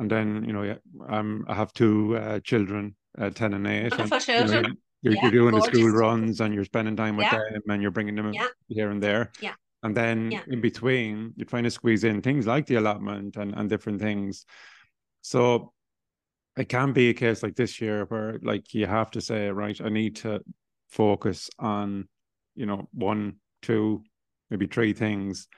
[0.00, 0.76] and then you know
[1.08, 3.92] um, I have two uh, children, uh, ten and eight.
[3.92, 4.68] And, you know,
[5.02, 5.70] you're, yeah, you're, doing gorgeous.
[5.70, 7.38] the school runs and you're spending time with yeah.
[7.38, 8.48] them and you're bringing them yeah.
[8.68, 9.30] here and there.
[9.40, 9.54] Yeah.
[9.82, 13.68] And then in between, you're trying to squeeze in things like the allotment and, and
[13.68, 14.44] different things.
[15.22, 15.72] So
[16.56, 19.80] it can be a case like this year where like you have to say, right,
[19.80, 20.40] I need to
[20.88, 22.08] focus on,
[22.54, 24.02] you know, one, two,
[24.50, 25.48] maybe three things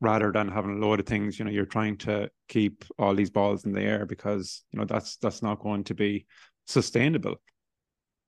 [0.00, 3.30] rather than having a load of things you know you're trying to keep all these
[3.30, 6.26] balls in the air because you know that's that's not going to be
[6.66, 7.34] sustainable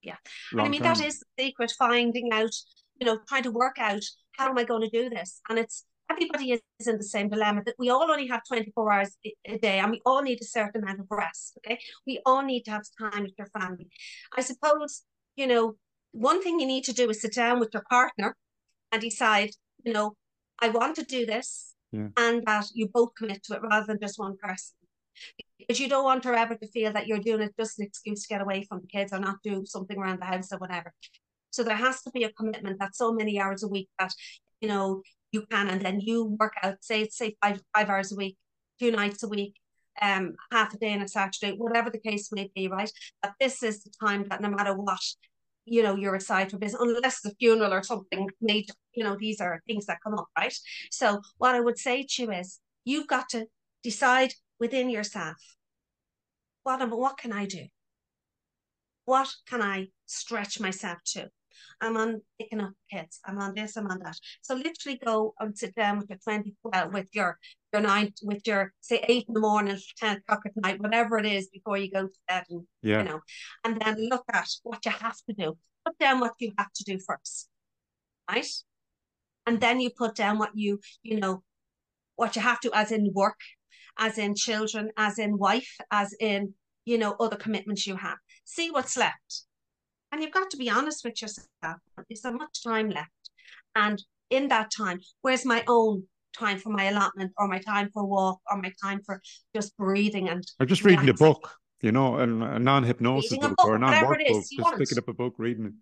[0.03, 0.17] yeah
[0.53, 0.95] and i mean term.
[0.95, 2.55] that is the secret finding out
[2.99, 4.03] you know trying to work out
[4.37, 7.63] how am i going to do this and it's everybody is in the same dilemma
[7.65, 10.83] that we all only have 24 hours a day and we all need a certain
[10.83, 13.89] amount of rest okay we all need to have time with your family
[14.37, 15.03] i suppose
[15.37, 15.75] you know
[16.13, 18.37] one thing you need to do is sit down with your partner
[18.93, 19.51] and decide
[19.85, 20.15] you know
[20.61, 22.09] I want to do this, yeah.
[22.17, 24.75] and that you both commit to it rather than just one person.
[25.59, 28.23] Because you don't want her ever to feel that you're doing it just an excuse
[28.23, 30.93] to get away from the kids or not do something around the house or whatever.
[31.51, 34.13] So there has to be a commitment that so many hours a week that
[34.61, 36.77] you know you can, and then you work out.
[36.81, 38.37] Say say five five hours a week,
[38.79, 39.55] two nights a week,
[40.01, 42.91] um, half a day on a Saturday, whatever the case may be, right?
[43.23, 45.01] That this is the time that no matter what,
[45.65, 49.41] you know, you're aside for business, unless the funeral or something major, you know, these
[49.41, 50.55] are things that come up, right?
[50.91, 53.47] So what I would say to you is you've got to
[53.83, 55.37] decide within yourself,
[56.63, 57.67] what am what can I do?
[59.05, 61.31] What can I stretch myself to?
[61.81, 63.21] I'm on picking up kids.
[63.25, 63.77] I'm on this.
[63.77, 64.17] I'm on that.
[64.43, 67.39] So literally go and sit down with your twenty well with your
[67.73, 71.27] your nine with your say eight in the morning, ten o'clock at night, whatever it
[71.27, 72.99] is before you go to bed, and yeah.
[72.99, 73.21] you know,
[73.65, 75.57] and then look at what you have to do.
[75.85, 77.49] Put down what you have to do first,
[78.31, 78.47] right?
[79.47, 81.43] And then you put down what you you know
[82.17, 83.39] what you have to, as in work,
[83.99, 88.19] as in children, as in wife, as in you know other commitments you have.
[88.45, 89.45] See what's left,
[90.13, 91.49] and you've got to be honest with yourself.
[92.09, 93.11] Is there much time left?
[93.75, 96.05] And in that time, where's my own
[96.37, 99.21] time for my allotment or my time for walk or my time for
[99.55, 103.65] just breathing and or just reading a book you know a, a non-hypnosis book, book,
[103.65, 104.79] or a non-work book just want.
[104.79, 105.73] picking up a book reading it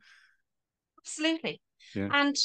[1.03, 1.61] absolutely
[1.95, 2.09] yeah.
[2.13, 2.37] and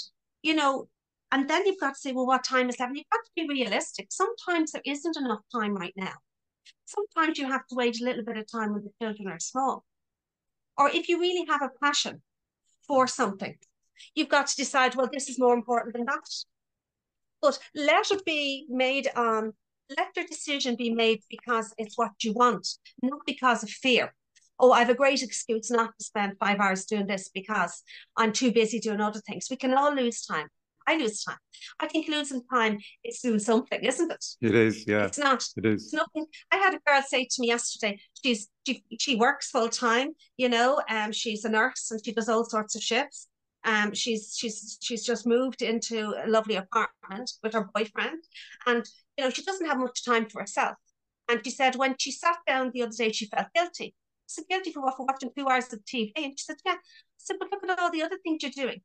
[0.41, 0.87] you know
[1.31, 3.31] and then you've got to say well what time is that and you've got to
[3.35, 6.13] be realistic sometimes there isn't enough time right now
[6.85, 9.85] sometimes you have to wait a little bit of time when the children are small
[10.77, 12.21] or if you really have a passion
[12.87, 13.55] for something
[14.15, 16.25] you've got to decide well this is more important than that
[17.43, 19.51] but let it be made on,
[19.97, 22.65] let the decision be made because it's what you want,
[23.01, 24.15] not because of fear.
[24.57, 27.83] Oh, I have a great excuse not to spend five hours doing this because
[28.15, 29.47] I'm too busy doing other things.
[29.51, 30.47] We can all lose time.
[30.87, 31.37] I lose time.
[31.79, 34.25] I think losing time is doing something, isn't it?
[34.41, 35.05] It is, yeah.
[35.05, 35.43] It's not.
[35.57, 35.85] It is.
[35.85, 36.25] It's nothing.
[36.51, 40.49] I had a girl say to me yesterday, she's she, she works full time, you
[40.49, 43.27] know, um, she's a nurse and she does all sorts of shifts.
[43.65, 48.23] Um, she's she's she's just moved into a lovely apartment with her boyfriend,
[48.65, 48.85] and
[49.17, 50.75] you know she doesn't have much time for herself.
[51.29, 53.95] And she said when she sat down the other day, she felt guilty.
[53.95, 54.97] I said, guilty for what?
[54.97, 56.11] For watching two hours of TV?
[56.15, 56.73] And she said, yeah.
[56.73, 56.77] I
[57.17, 58.81] said, but look at all the other things you're doing.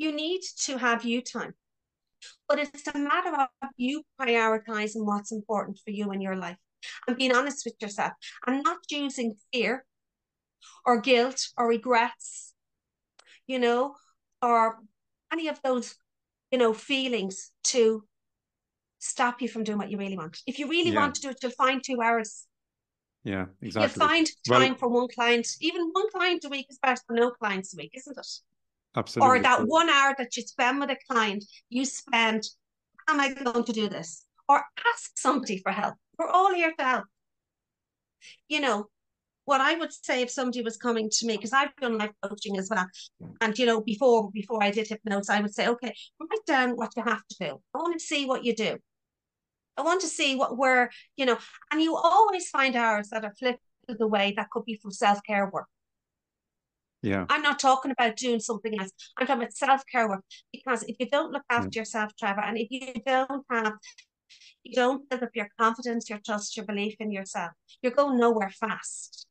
[0.00, 1.54] You need to have you time.
[2.48, 6.56] But it's a matter of you prioritizing what's important for you in your life
[7.06, 8.12] and being honest with yourself
[8.46, 9.84] and not using fear
[10.84, 12.50] or guilt or regrets
[13.50, 13.96] you know,
[14.40, 14.78] or
[15.32, 15.96] any of those,
[16.52, 18.04] you know, feelings to
[19.00, 20.38] stop you from doing what you really want.
[20.46, 21.00] If you really yeah.
[21.00, 22.46] want to do it, you'll find two hours.
[23.24, 23.90] Yeah, exactly.
[23.90, 25.48] You'll find time well, for one client.
[25.60, 28.26] Even one client a week is better than no clients a week, isn't it?
[28.96, 29.38] Absolutely.
[29.38, 32.42] Or that one hour that you spend with a client, you spend,
[33.08, 34.24] am I going to do this?
[34.48, 35.94] Or ask somebody for help.
[36.18, 37.04] We're all here to help.
[38.48, 38.86] You know,
[39.44, 42.58] what I would say if somebody was coming to me, because I've done life coaching
[42.58, 42.86] as well,
[43.40, 46.90] and you know, before before I did hypnosis, I would say, okay, write down what
[46.96, 47.60] you have to do.
[47.74, 48.76] I want to see what you do.
[49.76, 51.38] I want to see what where, you know,
[51.70, 55.48] and you always find hours that are flipped the way that could be from self-care
[55.50, 55.66] work.
[57.02, 57.24] Yeah.
[57.28, 58.90] I'm not talking about doing something else.
[59.16, 60.24] I'm talking about self-care work.
[60.52, 61.80] Because if you don't look after yeah.
[61.80, 63.72] yourself, Trevor, and if you don't have
[64.62, 67.50] you don't build up your confidence, your trust, your belief in yourself,
[67.82, 69.26] you're going nowhere fast.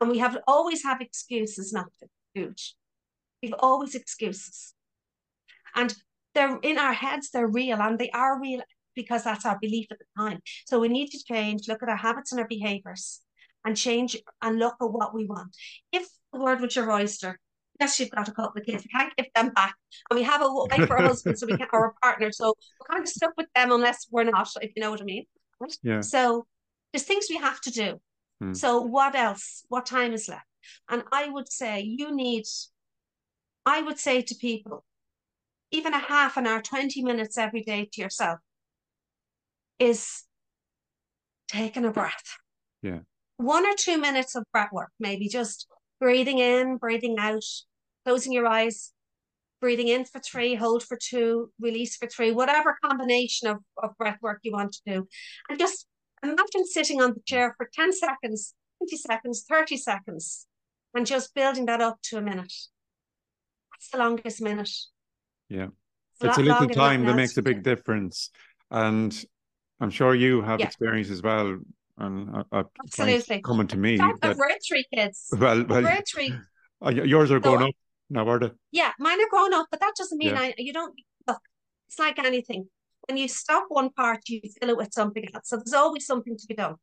[0.00, 2.62] And we have always have excuses not to do it.
[3.42, 4.74] We've always excuses.
[5.74, 5.94] And
[6.34, 8.62] they're in our heads, they're real and they are real
[8.94, 10.40] because that's our belief at the time.
[10.66, 13.20] So we need to change, look at our habits and our behaviors
[13.64, 15.54] and change and look at what we want.
[15.92, 17.38] If the word with your oyster,
[17.80, 19.74] yes, you've got a couple of kids, we can't give them back.
[20.10, 22.32] And we have a wife or a husband, so we can or a partner.
[22.32, 25.04] So we're kind of stuck with them unless we're not, if you know what I
[25.04, 25.24] mean.
[25.82, 26.00] Yeah.
[26.00, 26.46] So
[26.92, 28.00] there's things we have to do.
[28.40, 28.54] Hmm.
[28.54, 29.64] So what else?
[29.68, 30.44] What time is left?
[30.88, 32.44] And I would say you need,
[33.64, 34.84] I would say to people,
[35.70, 38.38] even a half an hour, 20 minutes every day to yourself
[39.78, 40.24] is
[41.46, 42.38] taking a breath.
[42.82, 43.00] Yeah.
[43.36, 45.68] One or two minutes of breath work, maybe just
[46.00, 47.44] breathing in, breathing out,
[48.04, 48.92] closing your eyes,
[49.60, 54.18] breathing in for three, hold for two, release for three, whatever combination of, of breath
[54.22, 55.08] work you want to do.
[55.48, 55.86] And just
[56.22, 60.46] Imagine sitting on the chair for 10 seconds, 20 seconds, 30 seconds,
[60.94, 62.52] and just building that up to a minute.
[63.72, 64.70] That's the longest minute.
[65.48, 65.68] Yeah.
[66.20, 68.30] It's, it's a little time that makes a big difference.
[68.70, 69.14] And
[69.80, 70.66] I'm sure you have yeah.
[70.66, 71.58] experience as well.
[71.98, 73.42] And uh, uh Absolutely.
[73.42, 73.98] coming to me.
[73.98, 75.28] I've read three kids.
[75.38, 76.32] Well, well three.
[76.84, 77.74] Uh, yours are grown so, up
[78.08, 78.50] now, are they?
[78.70, 80.40] Yeah, mine are grown up, but that doesn't mean yeah.
[80.40, 80.94] I, you don't
[81.26, 81.40] look.
[81.88, 82.68] It's like anything
[83.08, 85.48] when you stop one part, you fill it with something else.
[85.48, 86.76] So there's always something to be done.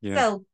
[0.00, 0.16] Yeah.
[0.16, 0.46] So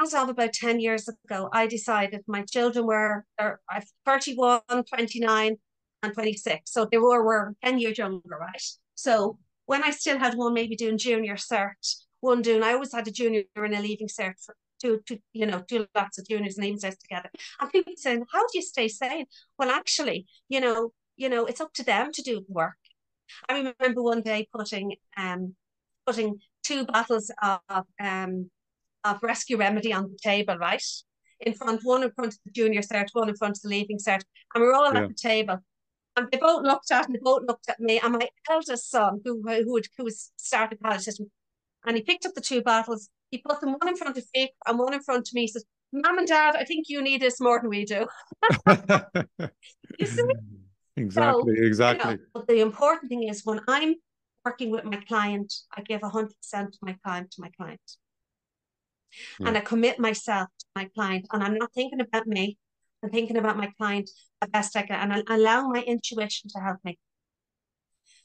[0.00, 3.60] as of about 10 years ago, I decided my children were they're
[4.06, 5.56] 31, 29,
[6.02, 6.72] and 26.
[6.72, 8.62] So they were, were 10 years younger, right?
[8.94, 13.08] So when I still had one maybe doing junior cert, one doing, I always had
[13.08, 16.56] a junior and a leaving cert for two, two, you know, two lots of juniors
[16.56, 17.30] and leaving certs together.
[17.60, 19.26] And people saying, how do you stay sane?
[19.58, 22.76] Well, actually, you know, you know, it's up to them to do the work.
[23.48, 25.54] I remember one day putting um
[26.06, 28.50] putting two bottles of um
[29.04, 30.82] of rescue remedy on the table, right?
[31.40, 33.98] In front, one in front of the junior cert, one in front of the leaving
[33.98, 34.22] cert.
[34.54, 35.02] And we are all yeah.
[35.02, 35.58] at the table.
[36.16, 38.00] And they both looked at and me, both looked at me.
[38.02, 41.30] And my eldest son, who who would who was started college system,
[41.86, 43.08] and he picked up the two bottles.
[43.30, 45.42] He put them one in front of Vic and one in front of me.
[45.42, 48.06] He says, Mom and Dad, I think you need this more than we do.
[49.98, 50.22] you see?
[50.98, 52.12] Exactly, so, exactly.
[52.12, 53.96] You know, the important thing is when I'm
[54.46, 57.80] working with my client, I give 100% of my time to my client.
[59.12, 59.18] Yeah.
[59.36, 59.46] Hmm.
[59.48, 61.26] And I commit myself to my client.
[61.32, 62.56] And I'm not thinking about me.
[63.02, 64.08] I'm thinking about my client
[64.40, 64.98] the best I can.
[64.98, 66.98] And I allow my intuition to help me.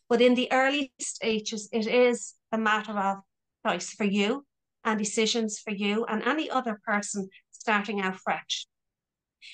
[0.08, 3.18] But in the early stages, it is a matter of
[3.66, 4.46] choice for you
[4.84, 8.68] and decisions for you and any other person starting out fresh.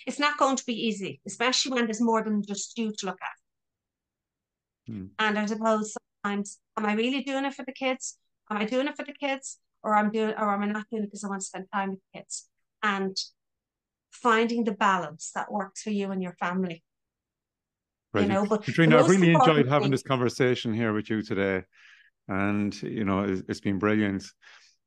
[0.05, 3.19] It's not going to be easy, especially when there's more than just you to look
[3.21, 4.93] at.
[4.93, 5.05] Hmm.
[5.19, 8.17] And I suppose sometimes, am I really doing it for the kids?
[8.49, 9.59] Am I doing it for the kids?
[9.83, 11.91] Or I'm doing or am I not doing it because I want to spend time
[11.91, 12.47] with the kids?
[12.83, 13.15] And
[14.11, 16.83] finding the balance that works for you and your family.
[18.13, 18.23] Right.
[18.23, 21.63] You know, but Caitriona, I've really enjoyed having thing, this conversation here with you today.
[22.27, 24.25] And you know, it's, it's been brilliant.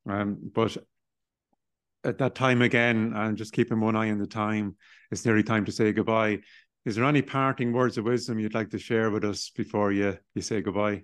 [0.08, 0.76] Um, but
[2.04, 4.76] at that time again, and just keeping one eye on the time,
[5.10, 6.40] it's nearly time to say goodbye.
[6.86, 10.16] Is there any parting words of wisdom you'd like to share with us before you,
[10.34, 11.02] you say goodbye?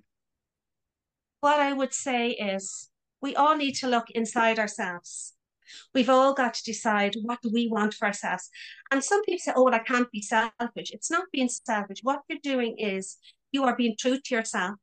[1.40, 2.88] What I would say is
[3.20, 5.34] we all need to look inside ourselves.
[5.94, 8.48] We've all got to decide what we want for ourselves.
[8.90, 10.92] And some people say, oh, well, I can't be selfish.
[10.92, 11.98] It's not being selfish.
[12.02, 13.18] What you're doing is
[13.52, 14.76] you are being true to yourself.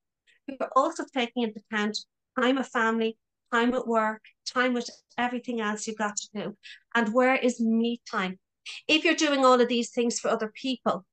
[0.48, 1.98] You're also taking into account
[2.40, 3.18] time of family,
[3.52, 6.58] time at work, time with everything else you've got to do.
[6.96, 8.40] And where is me time?
[8.88, 11.06] If you're doing all of these things for other people,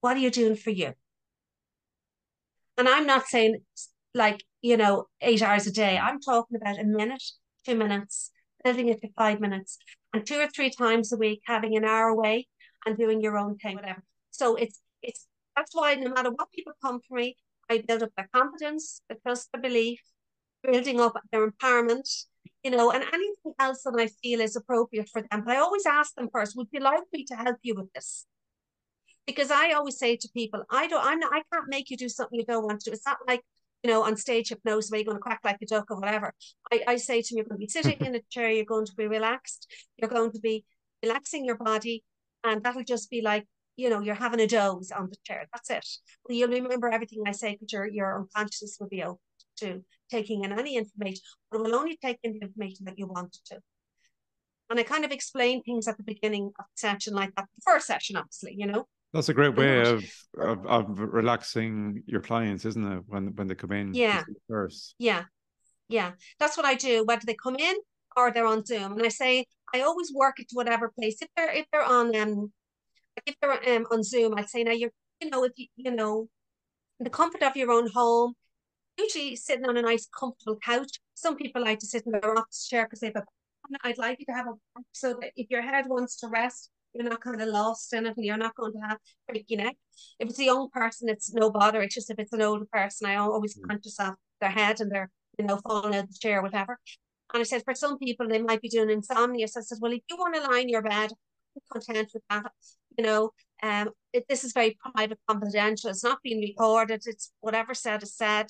[0.00, 0.92] what are you doing for you?
[2.76, 3.58] And I'm not saying
[4.14, 5.98] like, you know, eight hours a day.
[5.98, 7.22] I'm talking about a minute,
[7.64, 8.30] two minutes,
[8.64, 9.78] building it to five minutes,
[10.12, 12.48] and two or three times a week having an hour away
[12.86, 14.02] and doing your own thing, whatever.
[14.30, 15.26] So it's it's
[15.56, 17.36] that's why no matter what people come for me,
[17.72, 20.00] I build up their confidence, their trust, their belief,
[20.62, 22.08] building up their empowerment,
[22.62, 25.42] you know, and anything else that I feel is appropriate for them.
[25.44, 28.26] But I always ask them first, would you like me to help you with this?
[29.26, 32.08] Because I always say to people, I don't, I'm not, I can't make you do
[32.08, 32.94] something you don't want to do.
[32.94, 33.42] It's not like,
[33.82, 36.34] you know, on stage hypnosis where you're going to quack like a duck or whatever.
[36.72, 38.86] I, I say to them, you're going to be sitting in a chair, you're going
[38.86, 39.66] to be relaxed,
[39.96, 40.64] you're going to be
[41.02, 42.04] relaxing your body,
[42.44, 43.46] and that'll just be like,
[43.76, 45.46] you know, you're having a doze on the chair.
[45.52, 45.86] That's it.
[46.24, 49.18] Well, you'll remember everything I say because your, your unconscious will be open
[49.58, 53.06] to taking in any information, but it will only take in the information that you
[53.06, 53.58] want to.
[54.70, 57.62] And I kind of explain things at the beginning of the session like that, the
[57.62, 58.86] first session, obviously, you know.
[59.12, 60.04] That's a great way of,
[60.38, 63.02] of, of relaxing your clients, isn't it?
[63.06, 65.24] When when they come in, yeah, first, yeah,
[65.90, 66.12] yeah.
[66.38, 67.04] That's what I do.
[67.04, 67.74] Whether they come in
[68.16, 69.44] or they're on Zoom, and I say
[69.74, 71.20] I always work it to whatever place.
[71.20, 72.52] If they're if they're on um
[73.26, 76.28] if they're um on Zoom, I'd say now you're you know if you you know
[76.98, 78.34] in the comfort of your own home,
[78.98, 81.00] usually sitting on a nice comfortable couch.
[81.14, 83.24] Some people like to sit in their office chair because they have a.
[83.84, 87.08] I'd like you to have a so that if your head wants to rest, you're
[87.08, 88.98] not kind of lost in it, and you're not going to have
[89.30, 89.76] breaky neck.
[90.18, 91.80] If it's a young person, it's no bother.
[91.82, 93.66] It's just if it's an older person, I always mm.
[93.68, 96.78] conscious of their head and they're you know falling out of the chair, whatever.
[97.32, 99.48] And I said for some people they might be doing insomnia.
[99.48, 101.10] So I said, well, if you want to lie in your bed,
[101.72, 102.52] content with that.
[102.98, 103.30] You know,
[103.62, 105.90] um, it, this is very private, confidential.
[105.90, 107.02] It's not being recorded.
[107.06, 108.48] It's whatever said is said,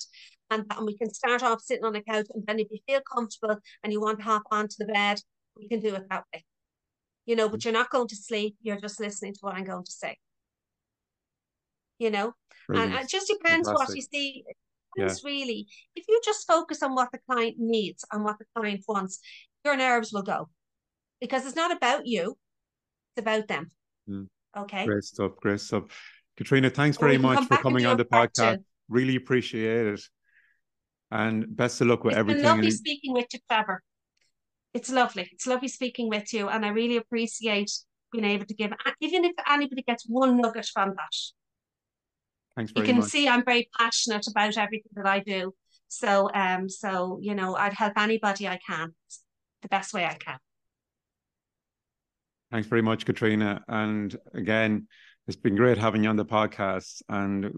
[0.49, 3.01] and, and we can start off sitting on a couch, and then if you feel
[3.01, 5.19] comfortable and you want to hop onto the bed,
[5.57, 6.43] we can do it that way.
[7.25, 8.57] You know, but you're not going to sleep.
[8.61, 10.17] You're just listening to what I'm going to say.
[11.99, 12.33] You know,
[12.67, 12.95] Brilliant.
[12.95, 13.89] and it just depends Fantastic.
[13.89, 14.43] what you see.
[14.95, 15.29] It's yeah.
[15.29, 19.19] really if you just focus on what the client needs and what the client wants,
[19.63, 20.49] your nerves will go
[21.21, 22.37] because it's not about you;
[23.17, 23.71] about them.
[24.09, 24.27] Mm.
[24.55, 24.85] Okay.
[24.85, 25.31] Great stuff.
[25.41, 25.83] Great stuff.
[26.37, 28.63] Caitriona, thanks very much for coming on the podcast.
[28.89, 30.01] Really appreciate it.
[31.11, 32.43] And best of luck with it's everything.
[32.43, 33.81] lovely speaking with you, Trevor.
[34.73, 35.29] It's lovely.
[35.31, 36.49] It's lovely speaking with you.
[36.49, 37.71] And I really appreciate
[38.11, 41.15] being able to give, even if anybody gets one nugget from that.
[42.55, 43.09] Thanks very You can much.
[43.09, 45.53] see I'm very passionate about everything that I do.
[45.87, 48.93] So, um, so you know, I'd help anybody I can,
[49.61, 50.37] the best way I can.
[52.53, 53.63] Thanks very much, Caitriona.
[53.67, 54.87] And again,
[55.25, 57.51] it's been great having you on the podcast and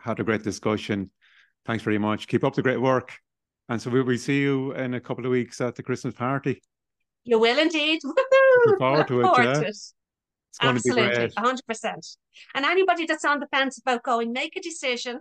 [0.00, 1.12] had a great discussion.
[1.64, 2.26] Thanks very much.
[2.26, 3.16] Keep up the great work.
[3.68, 6.60] And so we will see you in a couple of weeks at the Christmas party.
[7.22, 8.00] You will indeed.
[8.02, 9.22] Look forward to it.
[9.22, 9.52] Forward yeah.
[9.52, 9.68] to it.
[9.68, 9.94] It's
[10.60, 11.60] going Absolutely, to be great.
[11.68, 12.16] 100%.
[12.56, 15.20] And anybody that's on the fence about going, make a decision.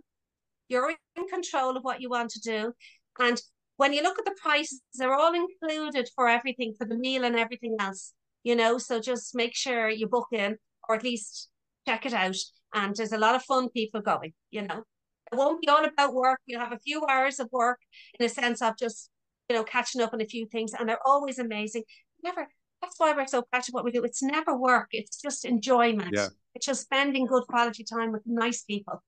[0.68, 2.74] You're in control of what you want to do.
[3.20, 3.39] And
[3.78, 7.36] when you look at the prices, they're all included for everything, for the meal and
[7.36, 8.12] everything else
[8.45, 8.77] you know.
[8.77, 10.55] So just make sure you book in,
[10.87, 11.49] or at least
[11.85, 12.37] check it out.
[12.73, 14.83] And there's a lot of fun people going, you know.
[15.31, 16.39] It won't be all about work.
[16.45, 17.79] You'll have a few hours of work
[18.19, 19.09] in a sense of just,
[19.49, 20.71] you know, catching up on a few things.
[20.73, 21.83] And they're always amazing.
[22.23, 22.47] Never,
[22.81, 24.03] that's why we're so passionate what we do.
[24.03, 26.11] It's never work, it's just enjoyment.
[26.13, 26.27] Yeah.
[26.53, 29.03] It's just spending good quality time with nice people,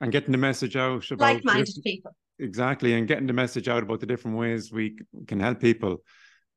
[0.00, 2.14] And getting the message out about like minded people.
[2.38, 6.02] exactly and getting the message out about the different ways we can help people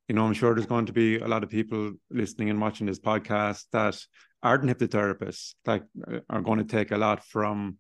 [0.10, 2.88] you know i'm sure there's going to be a lot of people listening and watching
[2.88, 3.98] this podcast that
[4.44, 7.78] aren't hypnotherapists that uh, are going to take a lot from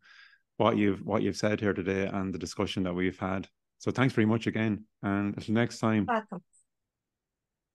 [0.57, 3.47] what you've what you've said here today and the discussion that we've had
[3.79, 6.41] so thanks very much again and until next time Welcome.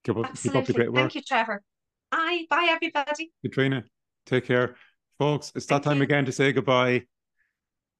[0.04, 1.62] keep up, keep up the great work Thank you, Trevor.
[2.10, 2.44] Bye.
[2.48, 3.32] Bye, everybody.
[3.42, 3.84] Caitriona
[4.26, 4.76] take care
[5.18, 6.04] folks it's that Thank time you.
[6.04, 7.02] again to say goodbye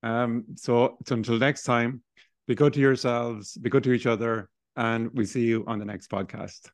[0.03, 2.03] um so, so until next time
[2.47, 5.85] be good to yourselves be good to each other and we see you on the
[5.85, 6.71] next podcast